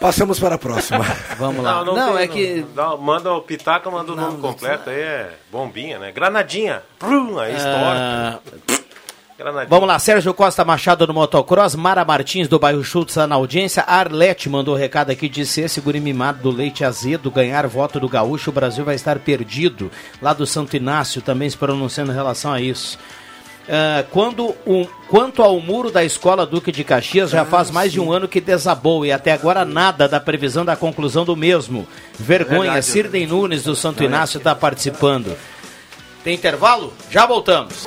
[0.00, 1.04] Passamos para a próxima.
[1.36, 1.84] Vamos lá.
[1.84, 2.64] Não, tem, é que.
[2.74, 6.12] Dá- manda o Pitaca, manda o nome completo, aí é bombinha, né?
[6.12, 6.82] Granadinha.
[6.98, 7.80] Prum, aí estoura.
[7.80, 8.38] ah,
[9.38, 9.68] Granadinha.
[9.68, 13.84] Vamos lá, Sérgio Costa Machado no Motocross, Mara Martins do bairro Schultz tá na audiência,
[13.86, 18.50] Arlete mandou recado aqui, disse esse guri mimado do leite azedo ganhar voto do gaúcho,
[18.50, 19.90] o Brasil vai estar perdido,
[20.22, 22.98] lá do Santo Inácio também se pronunciando em relação a isso.
[23.68, 28.00] Ah, quando o, quanto ao muro da escola Duque de Caxias, já faz mais de
[28.00, 31.86] um ano que desabou e até agora nada da previsão da conclusão do mesmo.
[32.18, 32.80] Vergonha.
[32.80, 35.36] Sirden Nunes do Santo Inácio está participando.
[36.22, 36.92] Tem intervalo?
[37.10, 37.86] Já voltamos.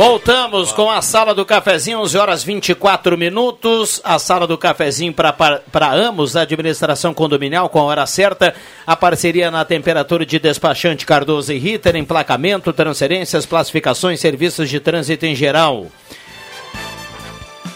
[0.00, 4.00] Voltamos com a Sala do Cafezinho, 11 horas 24 minutos.
[4.02, 8.54] A Sala do Cafezinho para Amos, administração condominial, com a hora certa.
[8.86, 15.26] A parceria na temperatura de despachante Cardoso e Ritter, emplacamento, transferências, classificações, serviços de trânsito
[15.26, 15.88] em geral.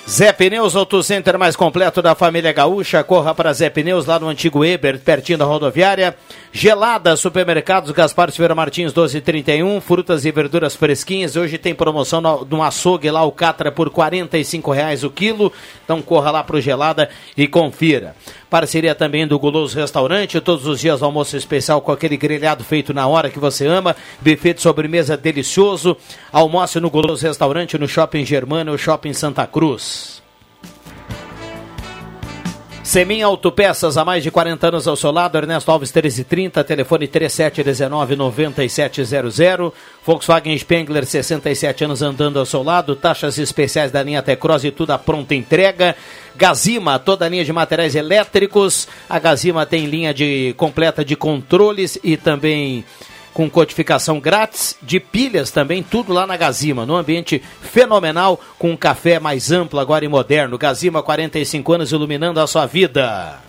[0.08, 3.02] Zé Pneus, Auto Center mais completo da família Gaúcha.
[3.02, 6.16] Corra para Zé Pneus, lá no antigo Eber, pertinho da rodoviária.
[6.56, 9.80] Gelada, supermercados Gaspar Silveira Martins 1231.
[9.80, 11.34] Frutas e verduras fresquinhas.
[11.34, 15.52] Hoje tem promoção no, no açougue lá, o Catra, por 45 reais o quilo.
[15.84, 18.14] Então corra lá pro Gelada e confira.
[18.48, 23.04] Parceria também do Guloso Restaurante, todos os dias almoço especial com aquele grelhado feito na
[23.08, 25.96] hora que você ama, buffet de sobremesa delicioso.
[26.30, 30.23] Almoce no Guloso Restaurante, no Shopping Germano, no Shopping Santa Cruz.
[32.84, 39.72] Semin Autopeças, há mais de 40 anos ao seu lado, Ernesto Alves 1330, telefone 3719-9700.
[40.04, 44.90] Volkswagen Spengler, 67 anos andando ao seu lado, taxas especiais da linha Tecros e tudo
[44.90, 45.96] à pronta entrega.
[46.36, 48.86] Gazima, toda a linha de materiais elétricos.
[49.08, 52.84] A Gazima tem linha de completa de controles e também
[53.34, 58.76] com codificação grátis, de pilhas também, tudo lá na Gazima, num ambiente fenomenal, com um
[58.76, 60.56] café mais amplo agora e moderno.
[60.56, 63.40] Gazima, 45 anos iluminando a sua vida.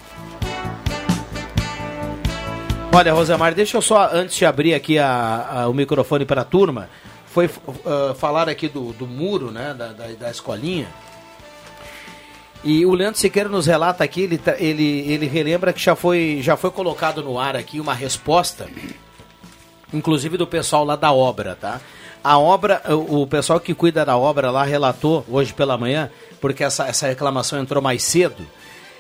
[2.91, 6.45] Olha, Rosemar, deixa eu só, antes de abrir aqui a, a, o microfone para a
[6.45, 6.89] turma,
[7.27, 10.88] foi uh, falar aqui do, do muro, né, da, da, da, escolinha.
[12.63, 16.57] E o Leandro Siqueira nos relata aqui, ele, ele, ele relembra que já foi, já
[16.57, 18.65] foi colocado no ar aqui uma resposta
[19.93, 21.81] inclusive do pessoal lá da obra, tá?
[22.23, 26.09] A obra, o pessoal que cuida da obra lá relatou hoje pela manhã,
[26.41, 28.45] porque essa, essa reclamação entrou mais cedo,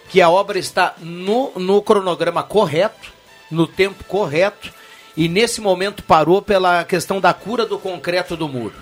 [0.09, 3.11] que a obra está no, no cronograma correto,
[3.49, 4.71] no tempo correto,
[5.17, 8.75] e nesse momento parou pela questão da cura do concreto do muro.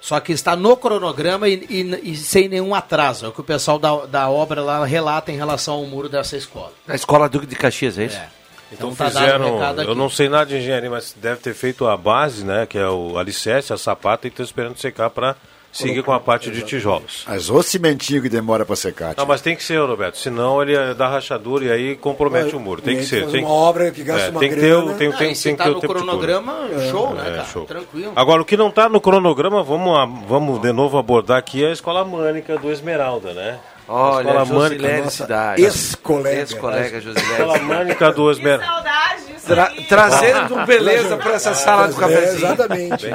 [0.00, 3.26] Só que está no cronograma e, e, e, sem nenhum atraso.
[3.26, 6.36] É o que o pessoal da, da obra lá relata em relação ao muro dessa
[6.36, 6.72] escola.
[6.86, 8.16] A escola Duque de Caxias, é isso?
[8.16, 8.28] É.
[8.72, 11.96] Então, então tá fizeram, eu não sei nada de engenharia, mas deve ter feito a
[11.96, 15.36] base, né, que é o alicerce, a sapata, e estão esperando secar para
[15.76, 17.24] seguir com a parte de tijolos.
[17.26, 19.14] Mas o cimentinho que demora para secar.
[19.16, 22.60] Não, mas tem que ser, Roberto, senão ele dá rachadura e aí compromete mas, o
[22.60, 22.82] muro.
[22.82, 23.26] Tem que ser.
[23.28, 25.64] Tem uma obra que gasta é, uma tem que ter, o, tem, tem, tem, tá
[25.64, 27.44] ter o cronograma, show, né, é, cara?
[27.44, 27.64] Show.
[27.66, 28.12] Tranquilo.
[28.16, 31.72] Agora, o que não está no cronograma, vamos, vamos de novo abordar aqui é a
[31.72, 33.58] Escola Mânica do Esmeralda, né?
[33.88, 35.62] Olha, Escola Josilene Cidade.
[35.62, 36.40] Ex-colega.
[36.40, 37.32] Ex-colega Josilene.
[37.32, 42.52] Escola Mânica do saudade Tra trazendo beleza para essa sala do cafezinho.
[42.52, 43.06] Exatamente.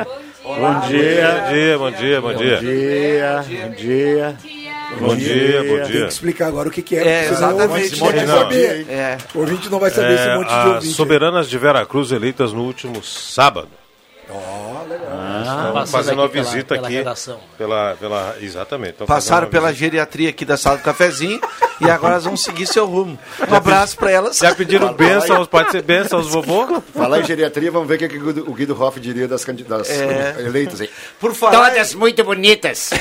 [0.44, 2.58] Bom dia, bom dia, bom dia, bom dia.
[2.58, 4.38] Bom dia.
[5.00, 5.86] Bom dia, bom dia.
[5.86, 7.08] Tem que explicar agora o que, que é.
[7.08, 8.02] É, exatamente.
[8.02, 8.86] O ouvinte não saber.
[8.90, 9.18] É.
[9.34, 10.94] O ouvinte não vai saber é, esse monte de as ouvinte.
[10.96, 13.70] soberanas de Veracruz eleitas no último sábado.
[14.30, 15.10] Oh, legal.
[15.12, 16.98] Ah, fazendo uma visita pela, aqui.
[16.98, 17.16] Pela,
[17.58, 18.94] pela, pela, exatamente.
[19.06, 19.86] Passaram pela visita.
[19.86, 21.42] geriatria aqui da sala do cafezinho
[21.80, 23.18] e agora elas vão seguir seu rumo.
[23.50, 24.38] Um abraço para elas.
[24.38, 26.82] Já pediram bênção, pode ser bênção aos vovô?
[26.94, 30.36] Falar em geriatria, vamos ver o que o Guido Hoff diria das, das é.
[30.40, 30.90] eleitas aí.
[31.20, 32.92] Por falar Todas muito bonitas.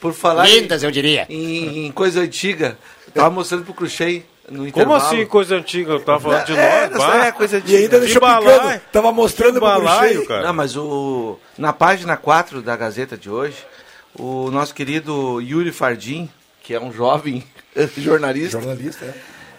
[0.00, 1.26] Por falar Lindas, em, eu diria.
[1.28, 2.76] Em, em coisa antiga,
[3.14, 5.92] tava mostrando pro Cruxei no Como assim, coisa antiga?
[5.92, 7.14] Eu tava falando de é, nós.
[7.14, 7.72] É, é, coisa antiga.
[7.72, 8.80] E ainda deixou picando.
[8.92, 10.46] Tava mostrando pro balaio, cara.
[10.46, 13.56] Não, mas o, na página 4 da Gazeta de hoje,
[14.14, 16.28] o nosso querido Yuri Fardim,
[16.62, 17.44] que é um jovem
[17.96, 19.14] jornalista, jornalista é.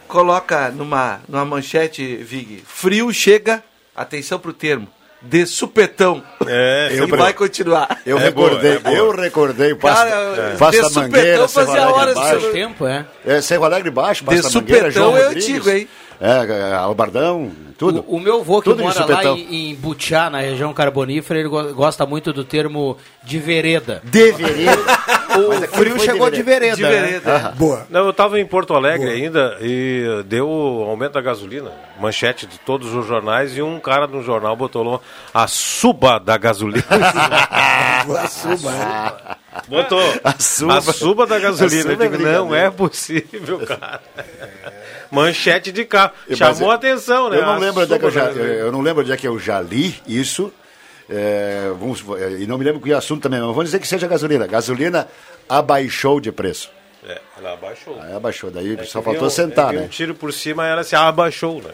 [0.07, 3.63] coloca numa, numa manchete, Vig, frio chega,
[3.95, 4.87] atenção pro termo,
[5.23, 6.21] de supetão.
[6.45, 8.01] É, e vai continuar.
[8.05, 12.39] Eu é recordei, boa, é eu recordei, passa, Cara, passa de mangueira, fazia horas baixo.
[12.39, 13.05] do tempo, é.
[13.25, 15.87] É, Serra Alegre baixo, passa de mangueira, João é antigo, hein?
[16.19, 18.05] É, Albardão, tudo.
[18.07, 21.49] O, o meu avô que tudo mora lá em, em Butiá, na região carbonífera, ele
[21.49, 24.01] gosta muito do termo de vereda.
[24.03, 24.81] De vereda?
[25.39, 26.75] o é frio chegou de vereda.
[26.75, 27.39] De vereda.
[27.39, 27.53] Né?
[27.57, 27.85] Boa.
[27.89, 29.17] Não, eu estava em Porto Alegre Boa.
[29.17, 30.47] ainda e deu
[30.87, 31.71] aumento da gasolina.
[31.99, 34.99] Manchete de todos os jornais e um cara no jornal botou lá
[35.33, 36.85] a suba da gasolina.
[36.89, 39.37] a suba.
[39.67, 41.91] Botou a suba, a suba da gasolina.
[41.91, 44.01] Suba eu digo, não é possível, cara.
[45.13, 46.11] Manchete de carro.
[46.35, 47.37] Chamou a atenção, né?
[47.37, 49.37] Eu não, lembro onde é que eu, já, eu não lembro onde é que eu
[49.37, 50.51] já li isso.
[51.09, 54.07] É, vamos, é, e não me lembro que assunto também, mas vamos dizer que seja
[54.07, 54.47] gasolina.
[54.47, 55.07] Gasolina
[55.47, 56.71] abaixou de preço.
[57.05, 58.01] É, ela abaixou.
[58.01, 59.83] Aí abaixou, daí é só faltou sentar, é, né?
[59.83, 61.73] um tiro por cima ela se abaixou, né?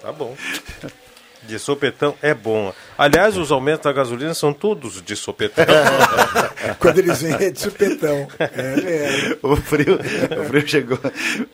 [0.00, 0.34] Tá bom.
[1.46, 2.72] De sopetão é bom.
[2.96, 5.64] Aliás, os aumentos da gasolina são todos de sopetão.
[6.78, 8.26] Quando eles vêm é de sopetão.
[8.38, 9.34] É, é.
[9.44, 9.98] O, frio,
[10.40, 10.98] o frio chegou.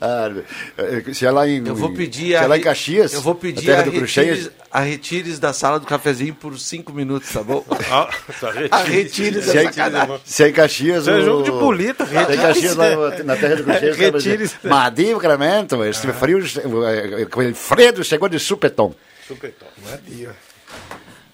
[0.00, 0.30] Ah,
[1.12, 3.72] se é lá em, eu vou pedir se é lá em Caxias, eu vou pedir
[3.72, 7.64] a, a, retires, a retires da sala do cafezinho por cinco minutos, tá bom?
[7.90, 8.08] Ah,
[8.40, 9.72] tá, a retires se, é,
[10.24, 11.02] se é em Caxias.
[11.02, 12.06] Isso é jogo de bolita.
[12.06, 13.96] Se é em Caxias, lá na terra do Cruxeias.
[13.96, 14.54] retires.
[14.62, 16.12] Madinho, Clemento, esse ah.
[16.12, 16.38] frio,
[17.54, 18.94] Fredo chegou de supetão.
[19.34, 19.68] Supetão.
[19.84, 20.34] Madia.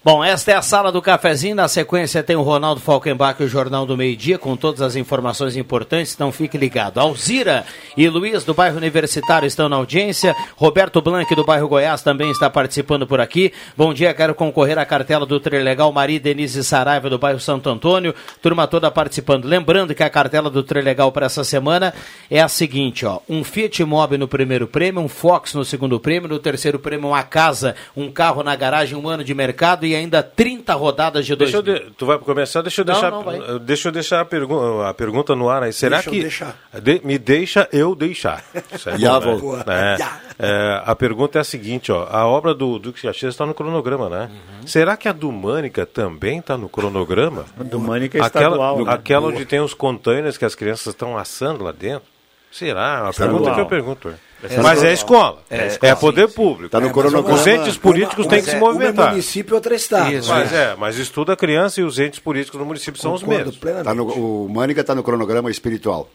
[0.03, 1.55] Bom, esta é a sala do cafezinho.
[1.55, 4.95] Na sequência tem o Ronaldo Falkenbach e o Jornal do Meio Dia com todas as
[4.95, 6.13] informações importantes.
[6.13, 6.99] Então fique ligado.
[6.99, 7.65] Alzira
[7.97, 10.35] e Luiz do bairro Universitário estão na audiência.
[10.55, 13.51] Roberto Blanc do bairro Goiás também está participando por aqui.
[13.75, 18.13] Bom dia, quero concorrer à cartela do Trelegal Maria Denise Saraiva do bairro Santo Antônio.
[18.41, 19.45] Turma toda participando.
[19.45, 21.93] Lembrando que a cartela do Trelegal para essa semana
[22.29, 26.29] é a seguinte, ó: um Fiat Mobi no primeiro prêmio, um Fox no segundo prêmio,
[26.29, 30.21] no terceiro prêmio uma casa, um carro na garagem, um ano de mercado e ainda
[30.21, 31.61] 30 rodadas de 2000.
[31.61, 34.93] de- tu vai começar, deixa eu Não, deixar, não, deixa eu deixar a, pergu a
[34.93, 35.73] pergunta no ar aí.
[35.73, 36.55] Será Deixa eu que deixar.
[36.81, 38.43] De- me deixa eu deixar?
[38.85, 39.35] É Já bom, né?
[39.37, 39.57] vou.
[39.59, 39.97] É,
[40.39, 44.09] é, a pergunta é a seguinte, ó, a obra do Duque Caxias está no cronograma,
[44.09, 44.29] né?
[44.31, 44.67] Uhum.
[44.67, 47.45] Será que a do Mânica também está no cronograma?
[47.57, 48.85] Do Mânica é aquela, estadual.
[48.85, 48.91] né?
[48.93, 52.07] aquela onde tem os containers que as crianças estão assando lá dentro?
[52.51, 53.03] Será?
[53.05, 53.13] É Estadual.
[53.41, 54.13] pergunta que eu pergunto.
[54.61, 55.39] Mas é escola.
[55.49, 56.69] É, poder público.
[56.69, 57.39] Tá no É, mas cronograma.
[57.39, 59.09] Os entes políticos Uma- têm que se mas é, Um é movimentar.
[59.09, 60.11] município e outro é estado.
[60.13, 60.29] Isso.
[60.29, 63.45] Mas é, mas estuda a criança e os entes políticos no município são os Concordo
[63.45, 63.57] mesmos.
[63.57, 63.85] plenamente.
[63.87, 66.09] Tá no, o Mânica está no cronograma espiritual.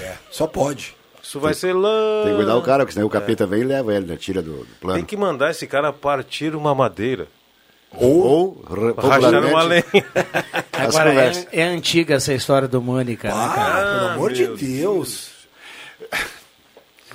[0.00, 0.94] É, só pode.
[1.22, 2.22] Isso vai ser lá.
[2.22, 4.16] Tem que cuidar o cara, porque senão o capeta vem e leva ele, né?
[4.16, 4.96] Tira do, do plano.
[4.98, 7.26] Tem que mandar esse cara partir uma madeira.
[7.98, 9.84] Ou, ou ra- Rachar uma lenha.
[10.72, 13.62] Agora, é, é antiga essa história do Mônica, né, cara?
[13.62, 15.30] Ah, pelo amor de meu Deus.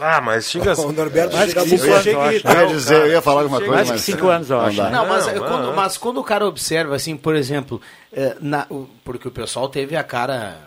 [0.04, 2.48] Ah, mas chega O Norberto Mais chega que cinco Eu ia, anos, eu acho.
[2.48, 4.02] eu ia dizer, eu ia falar alguma coisa, Mais que mas...
[4.02, 4.78] cinco anos, eu não acho.
[4.82, 5.48] Não, mas, Não, é, não.
[5.48, 7.80] quando, mas quando o cara observa, assim, por exemplo,
[8.12, 10.58] é, na- o- porque o pessoal teve a cara.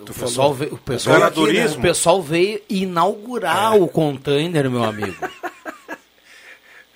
[0.00, 4.82] O pessoal, veio, o, pessoal, Cara aqui, né, o pessoal veio inaugurar o container, meu
[4.82, 5.14] amigo.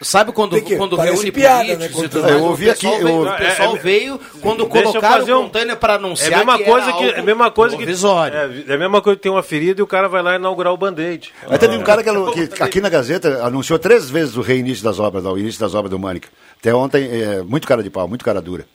[0.03, 2.32] Sabe quando, que- quando reúne piada, políticos né, e tudo quando-?
[2.32, 4.82] Eu o ouvi pessoal aqui, veio, eu- o pessoal É, é- veio quando Deixa eu
[4.84, 7.76] colocaram fazer um- para É anunciar a mesma que coisa que é a mesma coisa
[7.76, 8.36] que provisório.
[8.36, 10.72] é, é a mesma coisa que tem uma ferida e o cara vai lá inaugurar
[10.74, 11.32] o band-aid.
[11.49, 12.11] Mas teve um cara que,
[12.49, 15.90] que aqui na Gazeta anunciou três vezes o reinício das obras, o início das obras
[15.90, 16.28] do Mânica.
[16.61, 18.66] Até ontem, é, muito cara de pau, muito cara dura.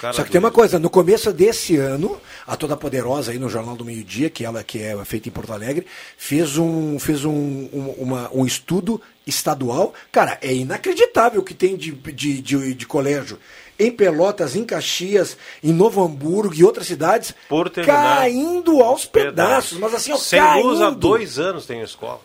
[0.00, 3.50] Cara Só que tem uma coisa, no começo desse ano, a Toda Poderosa aí no
[3.50, 7.22] Jornal do Meio Dia, que ela que é feita em Porto Alegre, fez um, fez
[7.26, 7.30] um,
[7.70, 8.98] um, uma- um estudo
[9.30, 9.94] estadual.
[10.12, 13.38] Cara, é inacreditável o que tem de, de, de, de colégio.
[13.78, 18.18] Em Pelotas, em Caxias, em Novo Hamburgo e outras cidades, Por terminar.
[18.18, 19.78] caindo aos pedaços.
[19.78, 20.66] Mas assim, ó, Sem caindo.
[20.68, 22.20] luz há dois anos tem escola.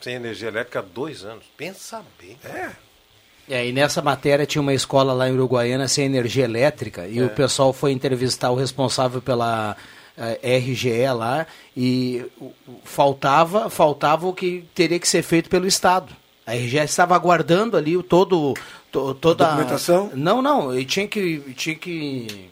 [0.00, 1.44] Sem energia elétrica há dois anos.
[1.56, 2.36] Pensa bem.
[2.44, 2.70] É.
[3.48, 7.28] É, e nessa matéria tinha uma escola lá em Uruguaiana sem energia elétrica e o
[7.30, 9.76] pessoal foi entrevistar o responsável pela
[10.16, 12.24] eh, RGE lá e
[12.84, 16.14] faltava, faltava o que teria que ser feito pelo Estado.
[16.50, 18.54] A RGE estava aguardando ali o todo,
[18.90, 20.10] to- toda Documentação?
[20.14, 22.50] Não, não, e tinha que tinha que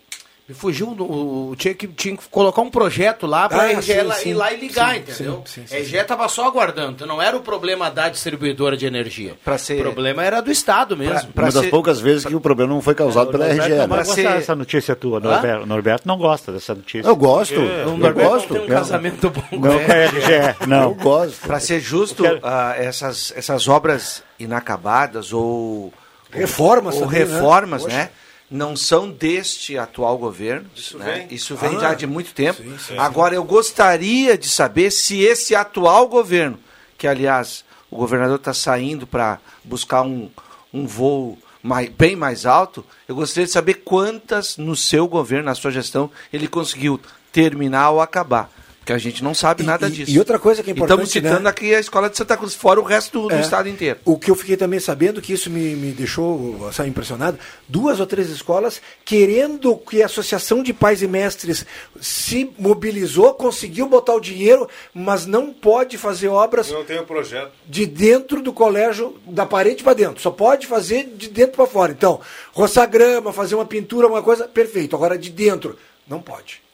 [0.54, 1.04] fugiu do-
[1.50, 4.14] o tinha que tinha que colocar um projeto lá para Ah, a RGE sim, lá-
[4.14, 4.30] sim.
[4.30, 5.42] ir lá e ligar, Sim, entendeu?
[5.44, 8.76] sim, sim, sim, a RGE estava só aguardando, então não era o problema da distribuidora
[8.76, 9.34] de energia.
[9.44, 11.32] Pra ser- O problema era do Estado mesmo.
[11.32, 13.74] Pra Uma das ser- poucas vezes que o problema não foi causado pela Norberto RGE.
[13.74, 13.86] não né?
[13.86, 15.66] vai Pra ser- dessa notícia tua, Norberto.
[15.66, 17.08] Norberto não gosta dessa notícia.
[17.08, 18.54] Eu gosto, O eu Norberto gosto.
[18.54, 19.94] não tem um casamento bom Não com a.
[19.94, 20.94] RGE, Eu não.
[20.94, 21.46] gosto.
[21.46, 25.92] Para ser justo, quero- ah, essas, essas obras inacabadas ou,
[26.30, 27.24] Reformas ou também, né?
[27.34, 27.96] reformas, Poxa.
[27.96, 28.10] né?
[28.50, 30.70] Não são deste atual governo.
[30.74, 31.26] Isso né?
[31.28, 31.36] vem.
[31.36, 32.62] Isso vem Ah, já de muito tempo.
[32.62, 36.58] sim, sim, Agora, eu gostaria de saber se esse atual governo,
[36.96, 40.30] que aliás o governador está saindo para buscar um,
[40.72, 45.54] um voo mai- bem mais alto, eu gostaria de saber quantas no seu governo, na
[45.54, 46.98] sua gestão, ele conseguiu
[47.30, 48.50] terminar ou acabar.
[48.88, 50.10] Porque a gente não sabe E- nada e- disso.
[50.10, 51.50] e outra coisa que é importante, Estamos citando né?
[51.50, 53.40] aqui a escola de Santa Cruz, fora o resto do, do É.
[53.42, 53.98] estado inteiro.
[54.02, 58.06] O que eu fiquei também sabendo, que isso me, me deixou assim, impressionado, duas ou
[58.06, 61.66] três escolas querendo que a Associação de Pais e Mestres
[62.00, 67.52] se mobilizou, conseguiu botar o dinheiro, mas não pode fazer obras Não tem o projeto.
[67.66, 70.22] de dentro do colégio, da parede para dentro.
[70.22, 71.92] Só pode fazer de dentro para fora.
[71.92, 72.22] Então,
[72.54, 74.96] roçar grama, fazer uma pintura, uma coisa, perfeito.
[74.96, 75.78] Agora, de dentro,
[76.08, 76.66] não pode.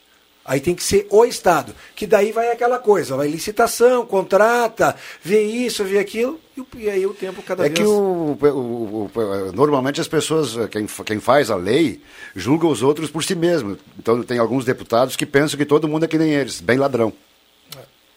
[0.45, 1.75] Aí tem que ser o Estado.
[1.97, 6.39] Que daí vai aquela coisa, vai licitação, contrata, vê isso, vê aquilo,
[6.77, 7.79] e, aí o tempo cada É vez...
[7.79, 12.01] que o, o- o- normalmente as pessoas, quem, quem faz a lei,
[12.37, 13.79] julga os outros por si mesmo.
[13.99, 17.13] Então tem alguns deputados que pensam que todo mundo é que nem eles, bem ladrão.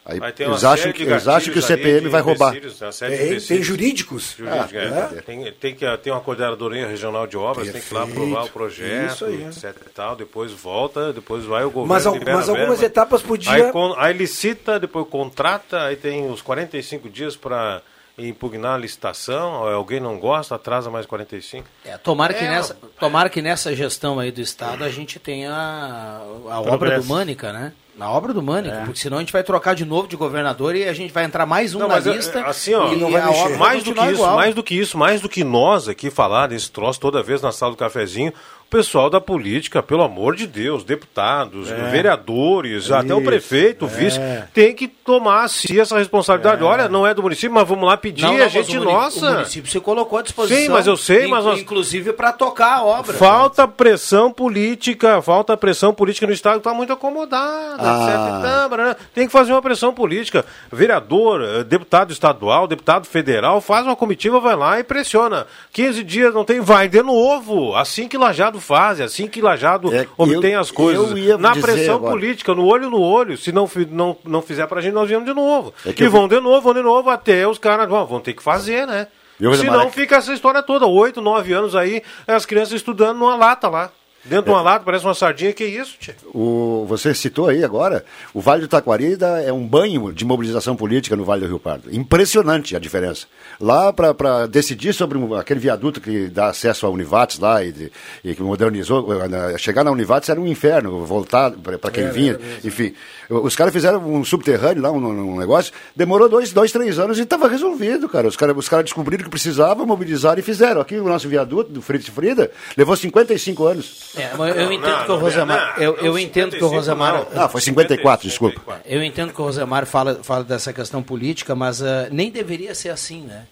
[0.10, 2.54] Aí tem eles acham, que, eles acham que o CPM vai roubar.
[2.54, 4.36] de Tem, tem jurídicos.
[4.38, 5.18] Jurídico, Ah, é.
[5.18, 5.22] é.
[5.22, 8.22] Tem, tem que ter uma coordenadoria regional de obras, tem que ir lá Perfeito.
[8.24, 9.48] aprovar o projeto, Isso aí, é.
[9.48, 12.86] etc e tal, depois volta, depois vai o governo Mas mas algumas verba.
[12.86, 13.64] etapas podia- Aí,
[13.98, 17.82] aí licita, depois contrata, aí tem os 45 dias para
[18.18, 21.68] impugnar a licitação, alguém não gosta, atrasa mais 45.
[21.86, 25.52] É, tomara, que É, nessa, tomara que nessa gestão aí do Estado a gente tenha
[25.54, 27.74] a, a obra do Mânica, né?
[27.98, 30.88] Na obra do Mânica, porque senão a gente vai trocar de novo de governador e
[30.88, 32.42] a gente vai entrar mais um Não, na é- lista.
[32.46, 33.58] assim, ó, e não vai mexer.
[33.58, 34.36] mais do que isso, igual.
[34.36, 37.52] mais do que isso, mais do que nós aqui falar desse troço toda vez na
[37.52, 38.32] sala do cafezinho,
[38.70, 41.76] pessoal da política, pelo amor de Deus, deputados, é.
[41.90, 44.20] vereadores, até o prefeito, o vice,
[44.54, 46.64] tem que tomar a si essa responsabilidade.
[46.64, 49.30] Olha, não é do município, mas vamos lá pedir, não, não, a gente nossa.
[49.30, 50.58] O município se colocou à disposição.
[50.58, 51.60] Sim, mas eu sei, mas nós...
[51.60, 53.14] inclusive para tocar a obra.
[53.14, 58.06] Falta pressão política, falta pressão política no estado, está muito acomodada, ah.
[58.06, 58.98] certo?
[59.14, 60.46] Tem que fazer uma pressão política.
[60.72, 65.48] Vereador, eh, deputado estadual, deputado federal, faz uma comitiva, vai lá e pressiona.
[65.74, 67.76] 15 dias não tem, vai de novo.
[67.76, 71.12] Assim que Lajado faz, assim que Lajado é, obtém eu, as coisas.
[71.40, 72.12] Na pressão agora.
[72.12, 73.38] política, no olho no olho.
[73.38, 75.74] Se não, não, não fizer pra gente, nós viemos de novo.
[75.86, 78.44] É e vão de novo, vão de novo, até os caras vão, vão ter que
[78.44, 79.08] fazer, né?
[79.56, 83.92] Senão fica essa história toda, oito, nove anos aí, as crianças estudando numa lata lá.
[84.30, 86.16] Dentro de uma lata, parece uma sardinha, que isso, tia?
[86.34, 88.04] O, você citou aí agora,
[88.34, 91.94] o Vale do Taquari é um banho de mobilização política no Vale do Rio Pardo.
[91.94, 93.26] Impressionante a diferença.
[93.60, 97.92] Lá, para decidir sobre aquele viaduto que dá acesso à Univates lá e,
[98.24, 102.34] e que modernizou, eh, chegar na Univates era um inferno, voltar para quem é, vinha,
[102.34, 102.94] é, enfim.
[103.30, 107.24] Os caras fizeram um subterrâneo lá, um, um, negócio, demorou dois, dois três anos e
[107.24, 108.28] estava resolvido, cara.
[108.28, 110.82] Os caras os cara descobriram que precisava, mobilizaram e fizeram.
[110.82, 114.14] Aqui o nosso viaduto do Fritz Frida levou 55 anos.
[114.22, 115.74] É, eu entendo não, que o Rosemar.
[115.78, 117.28] Não, eu, eu entendo que o Rosemar.
[117.36, 118.82] Ah, foi 54, desculpa.
[118.86, 122.90] Eu entendo que o Rosemar fala, fala dessa questão política, mas uh, nem deveria ser
[122.90, 123.46] assim, né?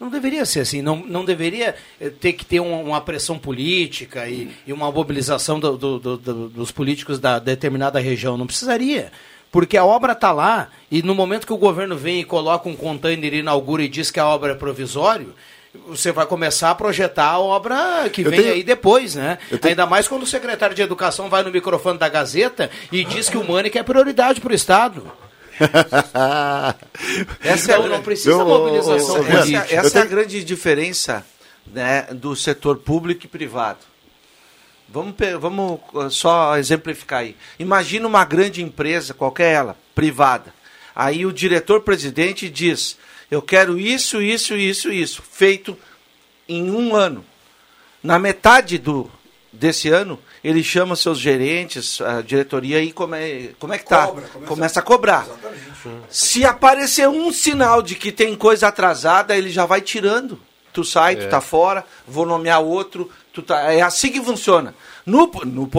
[0.00, 4.28] Não deveria ser assim, não, não deveria eh, ter que ter uma, uma pressão política
[4.28, 8.36] e, e uma mobilização do, do, do, dos políticos da determinada região.
[8.36, 9.10] Não precisaria.
[9.50, 12.76] Porque a obra está lá e no momento que o governo vem e coloca um
[12.76, 15.34] container, inaugura e diz que a obra é provisório,
[15.86, 18.52] você vai começar a projetar a obra que eu vem tenho...
[18.54, 19.38] aí depois, né?
[19.48, 19.60] Tenho...
[19.64, 23.36] Ainda mais quando o secretário de Educação vai no microfone da Gazeta e diz que
[23.36, 25.10] o Mânica é prioridade para o Estado.
[27.42, 30.04] essa é, não precisa eu, mobilização eu, eu, Essa, essa tenho...
[30.04, 31.26] é a grande diferença
[31.66, 33.80] né, do setor público e privado.
[34.88, 37.36] Vamos, vamos uh, só exemplificar aí.
[37.58, 40.54] Imagina uma grande empresa, qualquer ela, privada.
[40.96, 42.96] Aí o diretor-presidente diz:
[43.30, 45.76] Eu quero isso, isso, isso, isso, feito
[46.48, 47.24] em um ano.
[48.02, 49.10] Na metade do,
[49.52, 54.06] desse ano, ele chama seus gerentes, a diretoria e como é, como é que tá?
[54.06, 55.26] Cobra, começa, começa, a cobrar.
[55.26, 55.68] Exatamente.
[56.08, 60.40] Se aparecer um sinal de que tem coisa atrasada, ele já vai tirando.
[60.72, 61.16] Tu sai, é.
[61.16, 64.74] tu tá fora, vou nomear outro, tu tá, é assim que funciona.
[65.04, 65.70] No, no,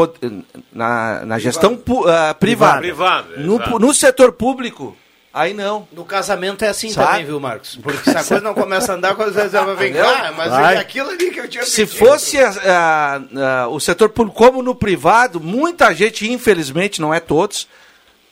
[0.73, 4.97] na, na gestão uh, privada, privado, no, no setor público,
[5.31, 5.87] Aí não.
[5.91, 7.07] No casamento é assim Sabe?
[7.07, 7.75] também, viu, Marcos?
[7.75, 10.75] Porque se a coisa não começa a andar, quando vezes ela vem cá, mas Vai.
[10.75, 12.05] é aquilo ali que eu tinha Se pedido.
[12.05, 17.67] fosse uh, uh, o setor público como no privado, muita gente, infelizmente, não é todos,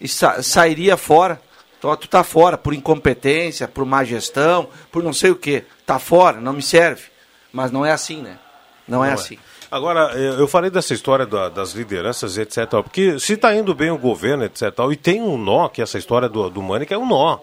[0.06, 1.40] sa sairia fora.
[1.78, 5.64] Então, tu tá fora por incompetência, por má gestão, por não sei o quê.
[5.86, 7.04] Tá fora, não me serve.
[7.54, 8.40] Mas não é assim, né?
[8.88, 9.38] Não, é não é assim.
[9.70, 12.70] Agora, eu falei dessa história das lideranças, etc.
[12.84, 14.64] Porque se está indo bem o governo, etc.
[14.92, 17.40] E tem um nó, que essa história do, do que é um nó.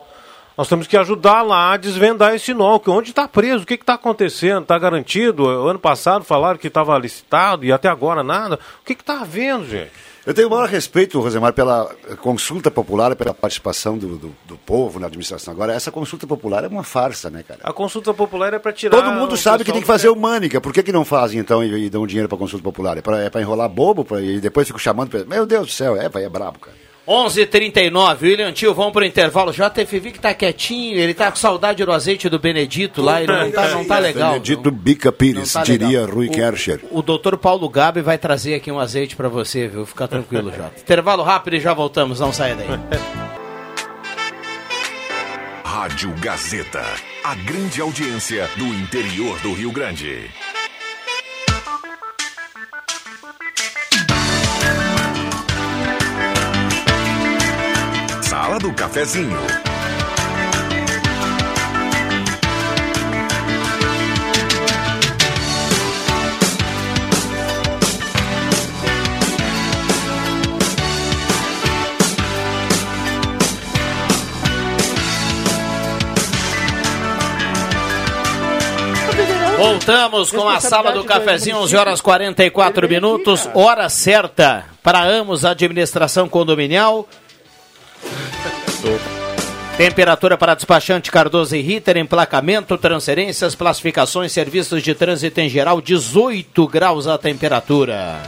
[0.57, 3.75] Nós temos que ajudar lá a desvendar esse nó, que onde está preso, o que
[3.75, 5.47] está acontecendo, está garantido?
[5.47, 8.59] Ano passado falaram que estava licitado e até agora nada.
[8.81, 9.91] O que está havendo, gente?
[10.27, 14.99] Eu tenho o maior respeito, Rosemar, pela consulta popular, pela participação do, do, do, povo
[14.99, 15.53] na administração.
[15.53, 17.61] Agora, essa consulta popular é uma farsa, né, cara?
[17.62, 18.97] A consulta popular é para tirar.
[18.97, 20.62] Todo mundo sabe que tem que fazer o Mânica.
[20.62, 22.97] Por que, que não fazem, então, e, e dão dinheiro para consulta popular?
[22.97, 25.11] É para é enrolar bobo pra, e depois fico chamando.
[25.11, 25.25] Pra...
[25.27, 26.77] Meu Deus do céu, é, vai, é brabo, cara.
[27.07, 29.52] 11:39 William Tio, vamos pro intervalo.
[29.52, 33.50] JFV que tá quietinho, ele tá com saudade do azeite do Benedito lá, ele não
[33.50, 34.32] tá, não tá legal.
[34.32, 36.14] Benedito Bica Pires, tá diria legal.
[36.14, 36.80] Rui Kercher.
[36.90, 39.84] O, o doutor Paulo Gabi vai trazer aqui um azeite para você, viu?
[39.84, 40.80] Fica tranquilo, Jota.
[40.80, 42.66] intervalo rápido e já voltamos, não saia daí.
[45.62, 46.82] Rádio Gazeta,
[47.22, 50.30] a grande audiência do interior do Rio Grande.
[58.64, 59.36] Do Cafezinho.
[79.58, 86.30] Voltamos com a sala do cafezinho, 11 horas 44 minutos, hora certa para Amos Administração
[86.30, 87.06] Condominial.
[89.76, 96.68] Temperatura para despachante Cardoso e Ritter, emplacamento, transferências, classificações, serviços de trânsito em geral, 18
[96.68, 98.20] graus a temperatura.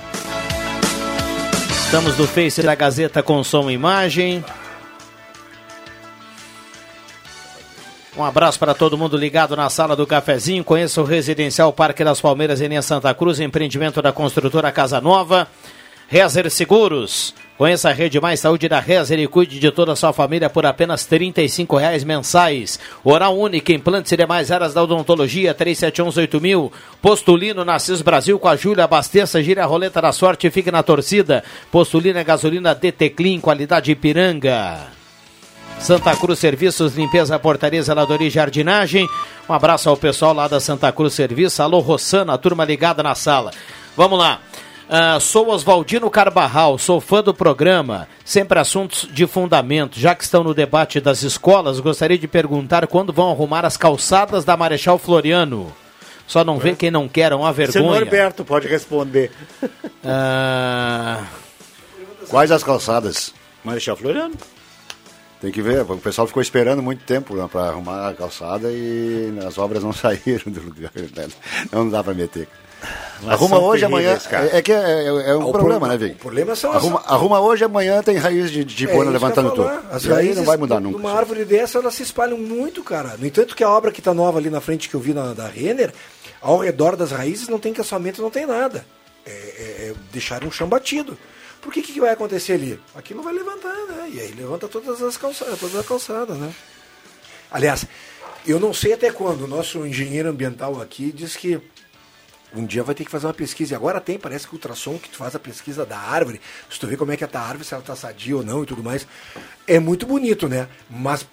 [1.84, 4.44] Estamos no Face da Gazeta com som e imagem.
[8.16, 10.64] Um abraço para todo mundo ligado na sala do cafezinho.
[10.64, 15.46] Conheça o Residencial Parque das Palmeiras em Santa Cruz, empreendimento da construtora Casa Nova.
[16.08, 17.34] Rezer Seguros.
[17.58, 20.66] Conheça a Rede Mais Saúde da Rezer e cuide de toda a sua família por
[20.66, 21.32] apenas R$
[21.78, 22.78] reais mensais.
[23.02, 26.70] Oral Única, implantes e demais áreas da odontologia, 37118000.
[27.00, 28.84] Postulino, Nascis Brasil com a Júlia.
[28.84, 31.42] Abasteça, gira a roleta da sorte e fique na torcida.
[31.70, 34.88] Postulina, gasolina DT Clean, qualidade Ipiranga.
[35.80, 39.08] Santa Cruz Serviços, limpeza, portaria, zeladoria e jardinagem.
[39.48, 41.60] Um abraço ao pessoal lá da Santa Cruz Serviços.
[41.60, 43.50] Alô, Rossana, turma ligada na sala.
[43.96, 44.40] Vamos lá.
[44.88, 49.98] Uh, sou Oswaldino Carbarral, sou fã do programa, sempre assuntos de fundamento.
[49.98, 54.44] Já que estão no debate das escolas, gostaria de perguntar quando vão arrumar as calçadas
[54.44, 55.74] da Marechal Floriano.
[56.26, 57.84] Só não vê quem não quer, é uma vergonha.
[57.84, 59.32] Senhor Norberto pode responder.
[59.62, 61.24] Uh...
[62.28, 63.34] Quais as calçadas?
[63.64, 64.34] Marechal Floriano.
[65.40, 69.32] Tem que ver, o pessoal ficou esperando muito tempo né, para arrumar a calçada e
[69.46, 70.92] as obras não saíram do lugar.
[70.94, 71.28] Né?
[71.72, 72.48] Não dá para meter.
[73.26, 74.18] Arruma hoje, amanhã.
[74.30, 76.12] É, é que é, é, é um o problema, né, Vig?
[76.12, 77.12] O problema são arruma, as...
[77.12, 79.70] arruma hoje, amanhã tem raiz de, de é, levantando tudo.
[79.90, 80.98] As e raízes não vai mudar nunca.
[80.98, 83.16] Uma árvore dessa, elas se espalham muito, cara.
[83.16, 85.32] No entanto, que a obra que está nova ali na frente que eu vi na,
[85.32, 85.92] da Renner,
[86.40, 88.84] ao redor das raízes não tem caçamento, não tem nada.
[89.24, 91.16] É, é, é deixar um chão batido.
[91.60, 92.78] Por que, que vai acontecer ali?
[92.94, 94.10] Aquilo vai levantar, né?
[94.12, 96.52] E aí levanta todas as calçadas, todas as calçadas, né?
[97.50, 97.84] Aliás,
[98.46, 99.44] eu não sei até quando.
[99.44, 101.60] O nosso engenheiro ambiental aqui diz que
[102.56, 103.74] um dia vai ter que fazer uma pesquisa.
[103.74, 106.40] E agora tem, parece que o ultrassom que tu faz a pesquisa da árvore,
[106.70, 108.62] se tu vê como é que é a árvore, se ela está sadia ou não
[108.62, 109.06] e tudo mais.
[109.66, 110.68] É muito bonito, né?
[110.88, 111.26] Mas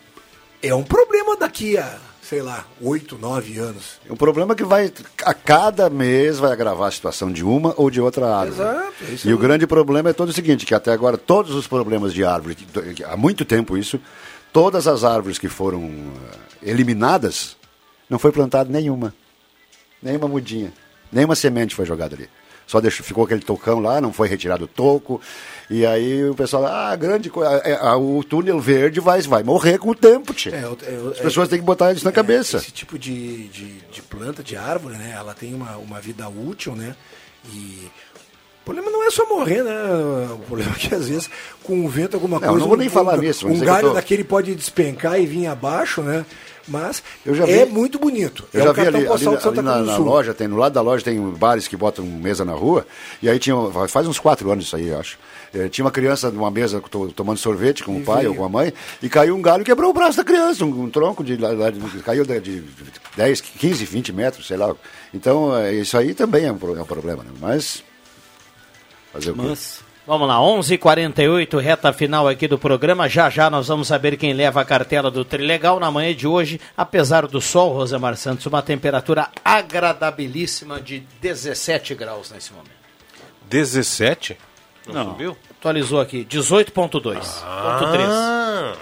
[0.62, 4.00] é um problema daqui a sei lá, oito, nove anos.
[4.08, 4.92] É um problema que vai,
[5.24, 8.62] a cada mês, vai agravar a situação de uma ou de outra árvore.
[8.62, 9.28] Exato.
[9.28, 12.14] e é o grande problema é todo o seguinte, que até agora todos os problemas
[12.14, 12.58] de árvore,
[13.06, 14.00] há muito tempo isso,
[14.54, 17.58] todas as árvores que foram eh, eliminadas,
[18.10, 19.14] não foi plantada nenhuma.
[20.02, 20.74] Nenhuma mudinha.
[21.14, 22.30] Nenhuma semente foi jogada ali.
[22.66, 25.22] Só deixou, ficou aquele tocão lá, não foi retirado o toco.
[25.70, 29.78] E aí o pessoal, ah, grande coisa, é, é, o túnel verde vai, vai morrer
[29.78, 30.52] com o tempo, tia.
[30.56, 32.58] É, As pessoas têm que botar isso na cabeça.
[32.58, 35.14] Esse tipo de, de, de, planta, de árvore, né?
[35.16, 36.96] Ela tem uma, uma vida útil, né?
[37.52, 37.90] E
[38.62, 39.74] o problema não é só morrer, né?
[40.32, 41.30] O problema é que às vezes
[41.64, 42.60] com o vento alguma não, coisa.
[42.60, 43.48] Não vou nem um, falar nisso.
[43.48, 43.94] Um galho tô...
[43.94, 46.26] daquele pode despencar e vir abaixo, né?
[46.68, 48.46] Mas é muito bonito.
[48.54, 51.04] Eu é já vi ali, ali, ali na, na loja, tem, no lado da loja
[51.04, 52.86] tem bares que botam mesa na rua,
[53.22, 53.56] e aí tinha,
[53.88, 55.18] faz uns quatro anos isso aí, acho.
[55.54, 56.82] É, tinha uma criança numa mesa
[57.16, 59.92] tomando sorvete com o pai ou com a mãe, e caiu um galho e quebrou
[59.92, 62.64] o braço da criança, um, um tronco de, de, caiu de, de
[63.16, 64.74] 10, 15, 20 metros, sei lá.
[65.14, 67.32] Então, é, isso aí também é um, é um problema, né?
[67.40, 67.84] Mas.
[69.12, 69.54] Fazer o quê?
[70.06, 73.08] Vamos lá, 11:48 h 48 reta final aqui do programa.
[73.08, 76.60] Já já nós vamos saber quem leva a cartela do Trilegal na manhã de hoje.
[76.76, 82.72] Apesar do sol, Rosemar Santos, uma temperatura agradabilíssima de 17 graus nesse momento.
[83.48, 84.38] 17?
[84.88, 85.38] Não, Não subiu?
[85.50, 87.42] Atualizou aqui, 18.2.
[87.46, 88.74] Ah,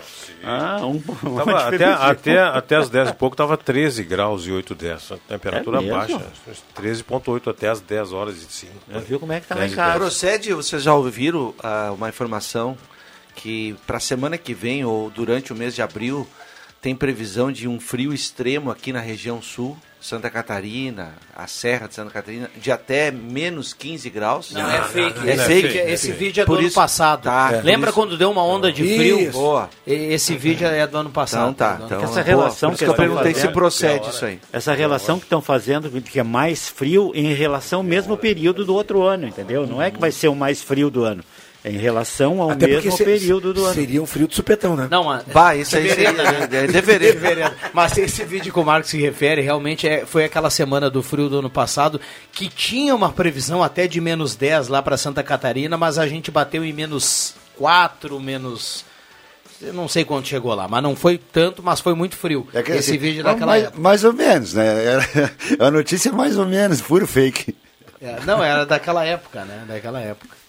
[0.43, 4.75] ah, um, tava, até, até, até as 10 e pouco estava 13 graus e 8
[4.75, 5.13] 10.
[5.27, 6.21] Temperatura é baixa.
[6.75, 8.73] 13,8 até as 10 horas e 5.
[8.91, 9.99] Já viu como é que está em casa?
[9.99, 12.77] Procede, vocês já ouviram uh, uma informação
[13.35, 16.27] que para a semana que vem ou durante o mês de abril
[16.81, 21.93] tem previsão de um frio extremo aqui na região sul Santa Catarina, a Serra de
[21.93, 24.51] Santa Catarina, de até menos 15 graus.
[24.51, 25.29] Não, é fake.
[25.29, 25.77] É, é fake.
[25.77, 27.21] Esse vídeo é do Por ano passado.
[27.21, 27.61] Tá, é.
[27.61, 29.19] Lembra quando deu uma onda de frio?
[29.19, 29.33] Isso.
[29.33, 29.69] Boa.
[29.85, 31.51] Esse vídeo é do ano passado.
[31.51, 31.85] Então tá.
[31.85, 34.39] Então, essa relação que, que eu perguntei fazendo, se procede isso aí.
[34.51, 38.73] Essa relação que estão fazendo, que é mais frio em relação ao mesmo período do
[38.73, 39.67] outro ano, entendeu?
[39.67, 41.23] Não é que vai ser o mais frio do ano
[41.63, 43.75] em relação ao Até mesmo se, período do ano.
[43.75, 44.87] Seria um frio de supetão, né?
[44.89, 45.23] Não, mas...
[45.25, 46.11] Bah, isso aí seria...
[46.11, 46.23] Né?
[46.51, 47.13] É, deveria.
[47.13, 47.53] deveria.
[47.71, 51.29] Mas esse vídeo que o Marcos se refere, realmente é, foi aquela semana do frio
[51.29, 52.01] do ano passado,
[52.31, 56.31] que tinha uma previsão até de menos 10 lá para Santa Catarina, mas a gente
[56.31, 58.83] bateu em menos 4, menos...
[59.61, 62.47] Eu não sei quanto chegou lá, mas não foi tanto, mas foi muito frio.
[62.51, 63.79] É que, esse assim, vídeo daquela mais, época.
[63.79, 64.65] Mais ou menos, né?
[65.59, 67.55] a notícia é mais ou menos, puro fake.
[68.01, 69.65] É, não, era daquela época, né?
[69.67, 70.40] Daquela época.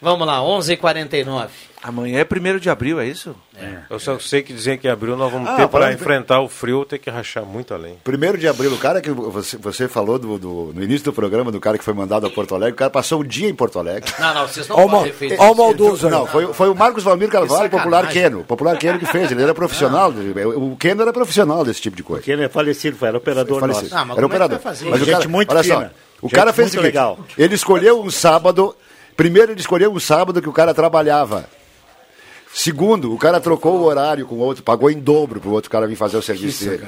[0.00, 1.48] Vamos lá, 11h49.
[1.82, 3.34] Amanhã é 1 de abril, é isso?
[3.56, 3.78] É.
[3.88, 6.84] Eu só sei que dizer que abril nós vamos ah, ter para enfrentar o frio,
[6.84, 7.96] ter que rachar muito além.
[8.04, 11.52] 1 de abril, o cara que você, você falou do, do, no início do programa,
[11.52, 13.78] do cara que foi mandado a Porto Alegre, o cara passou o dia em Porto
[13.78, 14.12] Alegre.
[14.18, 16.10] Não, não, vocês não podem ter Olha o maldoso.
[16.10, 18.44] Não, foi, foi o Marcos Valmir Carvalho, popular Queno.
[18.44, 20.10] Popular Queno que fez, ele era profissional.
[20.12, 20.72] Não.
[20.72, 22.20] O Queno era profissional desse tipo de coisa.
[22.20, 23.90] O Queno é falecido, foi, era operador falecido.
[23.90, 23.96] Nosso.
[23.96, 24.58] Ah, mas era é operador.
[24.58, 25.74] É mas o cara, muito olha fina.
[25.74, 25.90] só,
[26.20, 27.18] o cara fez o seguinte, legal.
[27.38, 28.74] ele escolheu um sábado
[29.16, 31.48] Primeiro ele escolheu um sábado que o cara trabalhava.
[32.52, 35.86] Segundo, o cara trocou o horário com o outro, pagou em dobro pro outro cara
[35.86, 36.86] vir fazer o serviço dele.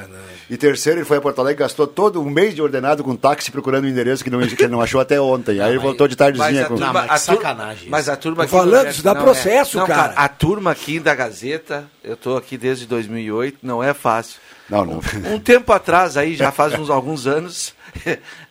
[0.48, 3.50] E terceiro, ele foi a Porto Alegre, gastou todo um mês de ordenado com táxi
[3.50, 5.60] procurando um endereço que, não, que ele não achou até ontem.
[5.60, 6.76] Aí ele voltou de tardezinha a com.
[6.76, 9.86] turma, Não, mas sacanagem Mas a turma aqui do falando, isso dá não, processo, não,
[9.86, 10.14] cara.
[10.14, 14.40] A turma aqui da Gazeta, eu tô aqui desde 2008, não é fácil.
[14.70, 15.00] Não, não.
[15.34, 17.74] Um tempo atrás, aí já faz uns alguns anos,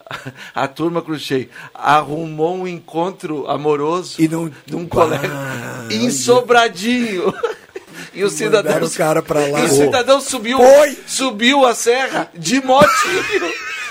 [0.56, 5.30] a turma Cruxei arrumou um encontro amoroso E não- de um colega
[5.92, 7.34] em Sobradinho.
[8.14, 9.60] E o cidadão, o cara pra lá.
[9.60, 10.98] e o cidadão subiu, Foi.
[11.06, 13.24] subiu a serra de motinho.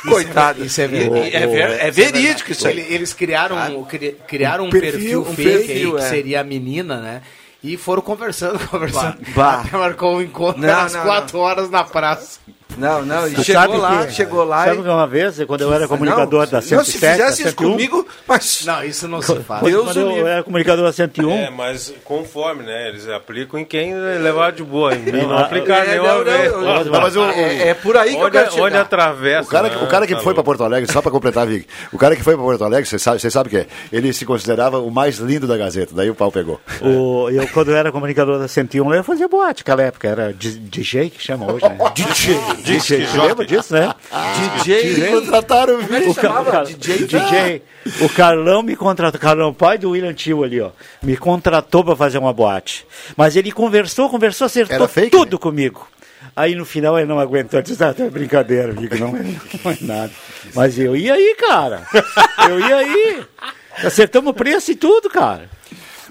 [0.09, 0.64] Coitado.
[0.64, 1.37] isso é verídico.
[1.37, 2.79] É, ver- é verídico isso aí.
[2.79, 6.09] Ele- Eles criaram, cri- criaram um perfil, perfil, um fake perfil, aí, que é.
[6.09, 7.23] seria a menina, né?
[7.62, 9.19] E foram conversando, conversando.
[9.35, 9.62] Bah.
[9.62, 12.39] Até marcou um encontro Não, às não, quatro horas na praça.
[12.77, 14.83] Não, não, e chegou lá, que- chegou lá Sabe e...
[14.83, 17.51] que uma vez, quando eu era comunicador não, da não, 107, se da fizesse isso
[17.53, 18.62] 101, comigo, mas...
[18.67, 19.62] Não, isso não se faz.
[19.62, 22.89] Deus quando eu era comunicador da 101, É, mas conforme, né?
[22.91, 24.95] Eles aplicam em quem levar de boa.
[24.95, 26.53] Em mim não aplicaram É, nenhuma não, vez.
[26.53, 28.81] não, Não, mas o- é, é por aí que eu Onde, quero onde chegar.
[28.83, 29.49] atravessa.
[29.49, 29.83] O cara, que- né?
[29.83, 30.43] o cara que Tá foi para.
[30.45, 33.21] Porto Alegre, só para completar, Vic, o cara que foi para Porto Alegre, você sabe,
[33.21, 33.67] você sabe o que é?
[33.91, 36.61] Ele se considerava o mais lindo da Gazeta, daí o pau pegou.
[36.83, 41.09] o, eu, quando eu era comunicador da 101, eu fazia boate naquela época, era DJ
[41.11, 41.79] que chama hoje, né?
[41.95, 42.37] DJ.
[42.63, 43.95] DJ, você lembra disso, né?
[44.65, 45.11] DJ...
[45.11, 47.07] Contrataram o ca- DJ?
[47.07, 47.63] DJ,
[48.01, 50.71] o Carlão me contratou, Carlão, pai do William Tio ali, ó,
[51.03, 52.87] me contratou para fazer uma boate.
[53.17, 55.39] Mas ele conversou, conversou, acertou fake, tudo né?
[55.41, 55.87] comigo.
[56.35, 59.23] Aí no final ele não aguentou, disse, ah, é brincadeira, amigo, não, é-
[59.65, 60.11] não é nada.
[60.55, 61.83] Mas eu ia aí, cara.
[62.49, 63.23] Eu ia aí.
[63.85, 65.49] Acertamos o preço e tudo, cara.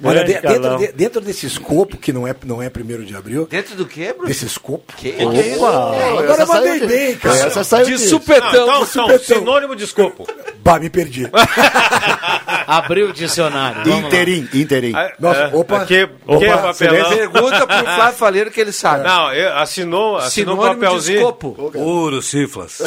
[0.03, 3.47] Olha, de- dentro, de- dentro desse escopo, que não é, não é primeiro de abril,
[3.49, 4.27] Dentro do quê, Bruno?
[4.27, 4.93] desse escopo.
[4.97, 5.53] Que, que é?
[5.55, 7.35] Agora eu mandei de- bem, cara.
[7.37, 8.49] Essa saiu De de- Não, supetão.
[8.49, 9.37] então, então, supetão.
[9.39, 10.27] sinônimo de escopo.
[10.63, 11.29] Bah, me perdi.
[12.77, 13.91] Abriu o dicionário.
[13.91, 14.93] Interim, interim.
[14.95, 15.77] Ah, Nossa, é, opa.
[15.81, 17.09] Aqui, Opa, que papelão.
[17.09, 19.03] Pergunta pro Flávio Faleiro que ele sabe.
[19.03, 21.17] Não, eu- assinou, assinou um Sinônimo de papelzinho.
[21.19, 21.71] escopo.
[21.75, 22.81] Ouro, ciflas.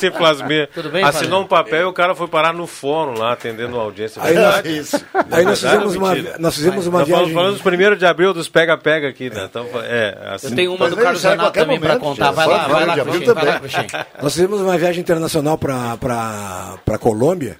[0.00, 0.68] Se plasmia.
[0.74, 1.44] Tudo bem, Assinou Fábio?
[1.44, 4.20] um papel e o cara foi parar no fórum lá, atendendo uma audiência.
[4.22, 5.04] Aí nós, Isso.
[5.30, 7.34] aí nós fizemos uma, nós fizemos uma viagem.
[7.34, 9.46] falando dos primeiros de abril dos pega-pega aqui, né?
[9.48, 12.30] Então, é, assim, Eu tenho uma do Carlos a Renato também para contar.
[12.30, 13.58] Vai lá, vai de lá.
[13.60, 13.86] Cruxem.
[14.22, 17.56] Nós fizemos uma viagem internacional para Colômbia.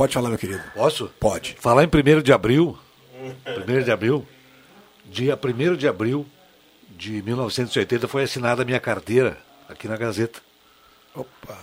[0.00, 0.62] Pode falar, meu querido.
[0.74, 1.10] Posso?
[1.20, 1.58] Pode.
[1.60, 2.74] Falar em 1 de abril.
[3.46, 4.26] 1 de abril.
[5.04, 6.24] Dia 1 de abril
[6.96, 9.36] de 1980 foi assinada a minha carteira
[9.68, 10.40] aqui na Gazeta.
[11.14, 11.54] Opa.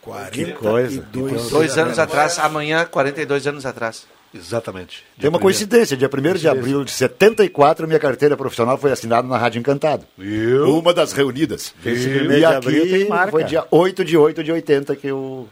[0.00, 1.48] 42 coisa.
[1.48, 4.04] Dois anos atrás, amanhã, 42 anos atrás.
[4.34, 5.04] Exatamente.
[5.16, 5.42] Tem uma primeiro.
[5.42, 10.04] coincidência, dia 1 de abril de 74, minha carteira profissional foi assinada na Rádio Encantado.
[10.18, 10.76] Viu?
[10.76, 11.72] Uma das reunidas.
[11.86, 13.30] Esse E abril aqui tem marca.
[13.30, 15.48] foi dia 8 de 8 de 80 que eu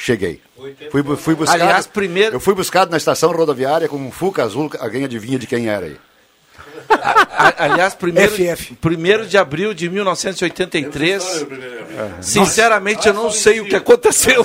[0.00, 0.40] cheguei.
[0.90, 4.70] Fui, fui buscado, Aliás, primeiro- Eu fui buscado na estação rodoviária com um Fuca azul,
[4.78, 5.96] alguém adivinha de quem era aí.
[6.88, 8.74] A- aliás, primeiro, FF.
[8.76, 11.46] primeiro de abril de 1983.
[12.20, 14.44] Sinceramente, eu não sei o que aconteceu.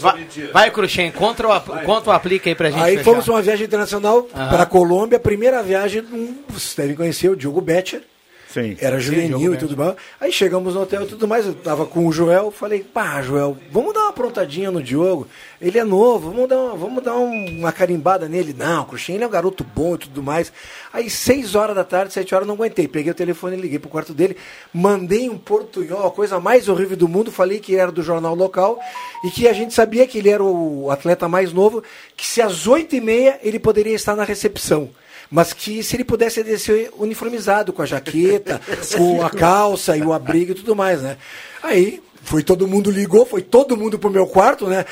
[0.00, 3.04] Vai, vai Cruxem, conta o, ap- conta o aplique aí pra gente Aí fechar.
[3.04, 5.16] fomos uma viagem internacional para Colômbia.
[5.16, 8.02] A primeira viagem, hum, vocês devem conhecer o Diogo Betcher.
[8.48, 8.76] Sim.
[8.80, 9.94] Era juvenil e tudo mais.
[10.18, 11.44] Aí chegamos no hotel e tudo mais.
[11.44, 12.50] Eu tava com o Joel.
[12.50, 15.28] Falei, pá, Joel, vamos dar uma aprontadinha no Diogo.
[15.60, 18.54] Ele é novo, vamos dar, uma, vamos dar um- uma carimbada nele.
[18.56, 20.50] Não, o Cruxem, ele é um garoto bom e tudo mais.
[20.92, 22.88] Aí, seis horas da tarde, sete horas, não aguentei.
[22.88, 24.34] Peguei o telefone e liguei pro quarto dele.
[24.72, 27.30] Mandei um portunhol, a coisa mais horrível do mundo.
[27.30, 28.78] Falei que era do jornal local
[29.24, 31.82] e que a gente sabia que ele era o atleta mais novo.
[32.16, 34.88] Que se às oito e meia ele poderia estar na recepção
[35.30, 38.60] mas que se ele pudesse descer uniformizado, com a jaqueta,
[38.96, 41.16] com a calça e o abrigo e tudo mais, né?
[41.62, 44.84] Aí, foi todo mundo ligou, foi todo mundo pro meu quarto, né?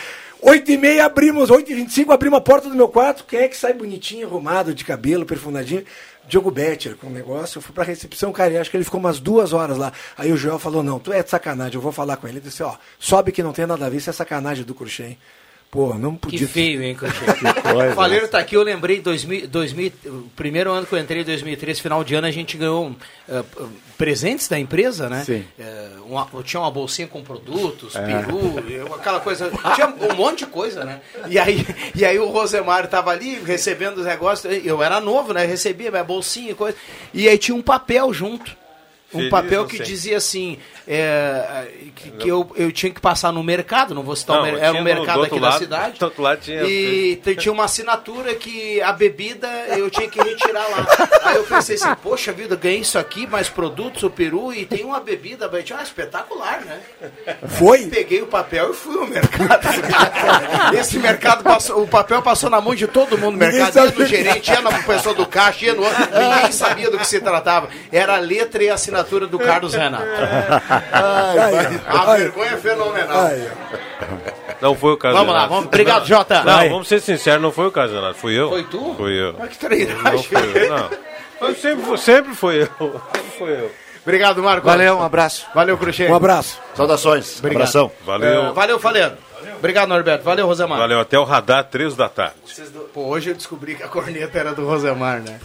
[0.42, 3.24] Oito e meia abrimos, oito e vinte e cinco abrimos a porta do meu quarto,
[3.24, 5.84] quem é que sai bonitinho, arrumado, de cabelo, perfumadinho?
[6.28, 8.98] Diogo Betcher com o negócio, eu fui pra recepção, cara, e acho que ele ficou
[8.98, 9.92] umas duas horas lá.
[10.18, 12.38] Aí o Joel falou, não, tu é de sacanagem, eu vou falar com ele.
[12.38, 15.16] Ele disse, ó, sobe que não tem nada a ver, isso é sacanagem do Cruxem.
[15.76, 16.38] Pô, não podia...
[16.38, 17.14] Que feio, hein, coisa.
[17.90, 21.24] O Faleiro tá aqui, eu lembrei, 2000, 2000, o primeiro ano que eu entrei, em
[21.24, 22.96] 2003, final de ano, a gente ganhou
[23.28, 23.64] eh, eh,
[23.98, 25.22] presentes da empresa, né?
[25.22, 25.44] Sim.
[25.58, 30.46] Eh, uma- tinha uma bolsinha com produtos, peru, eu- aquela coisa, tinha um monte de
[30.46, 31.00] coisa, né?
[31.28, 35.44] E aí, e aí o Rosemar tava ali recebendo os negócios, eu era novo, né?
[35.44, 36.76] Recebia minha bolsinha e coisa,
[37.12, 38.56] e aí tinha um papel junto.
[39.16, 39.86] Um Feliz, papel não que sei.
[39.86, 44.36] dizia assim, é, que, que eu, eu tinha que passar no mercado, não vou citar
[44.36, 45.98] o Não, mer- era um do- mercado do aqui outro da lado- cidade.
[46.00, 50.66] do outro lado tinha- E tinha uma assinatura que a bebida eu tinha que retirar
[50.70, 50.86] lá.
[51.24, 54.84] Aí eu pensei assim, poxa vida, ganhei isso aqui, mais produtos, o peru, e tem
[54.84, 56.80] uma bebida, eu disse, ah, espetacular, né?
[57.48, 57.86] Foi?
[57.86, 59.66] Peguei o papel e fui ao mercado.
[60.78, 64.50] Esse mercado passou, o papel passou na mão de todo mundo mercado, ia no gerente,
[64.50, 67.68] ia na pessoa do caixa, ia no outro, ninguém sabia do que se tratava.
[67.90, 70.04] Era a letra e a assinatura do Carlos Renato.
[70.92, 73.18] Ai, A ai, vergonha é fenomenal.
[73.18, 73.50] ai.
[74.60, 75.16] Não foi o caso.
[75.16, 75.66] Vamos lá, vamos.
[75.66, 76.42] Obrigado, Jota.
[76.42, 76.68] Não, Vai.
[76.68, 78.14] vamos ser sinceros, não foi o caso, Renato.
[78.18, 78.48] Fui eu.
[78.48, 78.94] Foi tu?
[78.96, 79.34] Fui eu.
[79.38, 80.22] Mas que Não treinagem.
[80.22, 81.54] foi eu, não.
[81.54, 82.66] Sempre, foi- sempre foi eu.
[83.14, 83.70] Sempre foi eu.
[84.02, 84.66] Obrigado, Marco.
[84.66, 85.46] Valeu, um abraço.
[85.54, 86.06] Valeu, Cruxê.
[86.08, 86.60] Um abraço.
[86.74, 87.38] Saudações.
[87.38, 87.62] Obrigado.
[87.62, 87.90] Abração.
[88.04, 88.46] Valeu.
[88.46, 89.16] É, valeu, Falendo.
[89.58, 90.22] Obrigado, Norberto.
[90.24, 90.78] Valeu, Rosemar.
[90.78, 92.34] Valeu, até o radar, três da tarde.
[92.46, 95.38] Vocês do- Pô, hoje eu descobri que a corneta era do Rosemar, né?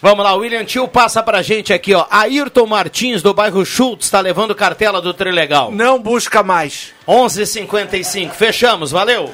[0.00, 2.06] Vamos lá, o William Tio passa pra gente aqui, ó.
[2.10, 5.72] Ayrton Martins, do bairro Schultz, tá levando cartela do Trilegal.
[5.72, 6.92] Não busca mais.
[7.08, 8.34] 11:55.
[8.34, 9.32] Fechamos, valeu.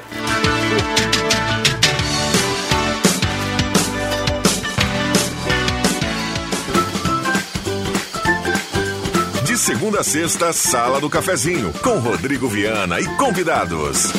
[9.45, 14.13] De segunda a sexta, Sala do Cafezinho, com Rodrigo Viana e convidados.